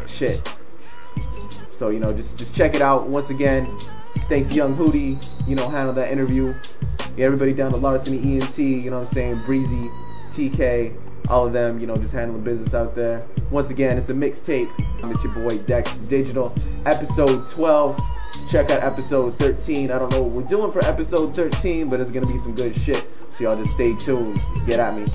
Shit. 0.08 0.40
So, 1.70 1.90
you 1.90 2.00
know, 2.00 2.12
just 2.12 2.36
just 2.36 2.52
check 2.52 2.74
it 2.74 2.82
out. 2.82 3.06
Once 3.06 3.30
again, 3.30 3.64
thanks 4.28 4.50
Young 4.50 4.74
Hootie, 4.74 5.24
you 5.46 5.54
know, 5.54 5.68
handle 5.68 5.94
that 5.94 6.10
interview. 6.10 6.52
Yeah, 7.16 7.26
everybody 7.26 7.52
down 7.52 7.70
to 7.70 7.76
Larceny 7.76 8.40
ENT, 8.40 8.58
you 8.58 8.90
know 8.90 8.98
what 8.98 9.06
I'm 9.08 9.14
saying? 9.14 9.40
Breezy, 9.46 9.88
TK, 10.32 10.92
all 11.28 11.46
of 11.46 11.52
them, 11.52 11.78
you 11.78 11.86
know, 11.86 11.96
just 11.96 12.12
handling 12.12 12.42
business 12.42 12.74
out 12.74 12.96
there. 12.96 13.22
Once 13.52 13.70
again, 13.70 13.96
it's 13.96 14.08
a 14.08 14.14
mixtape. 14.14 14.68
It's 15.04 15.22
your 15.22 15.32
boy 15.34 15.58
Dex 15.58 15.94
Digital, 15.98 16.52
episode 16.86 17.48
12. 17.48 17.96
Check 18.50 18.70
out 18.70 18.82
episode 18.82 19.38
13. 19.38 19.92
I 19.92 19.98
don't 19.98 20.10
know 20.10 20.22
what 20.22 20.32
we're 20.32 20.42
doing 20.48 20.72
for 20.72 20.84
episode 20.84 21.36
13, 21.36 21.88
but 21.88 22.00
it's 22.00 22.10
gonna 22.10 22.26
be 22.26 22.38
some 22.38 22.56
good 22.56 22.74
shit. 22.74 23.06
So 23.38 23.44
y'all 23.44 23.56
just 23.56 23.70
stay 23.70 23.94
tuned. 23.94 24.44
Get 24.66 24.80
at 24.80 24.96
me. 24.96 25.06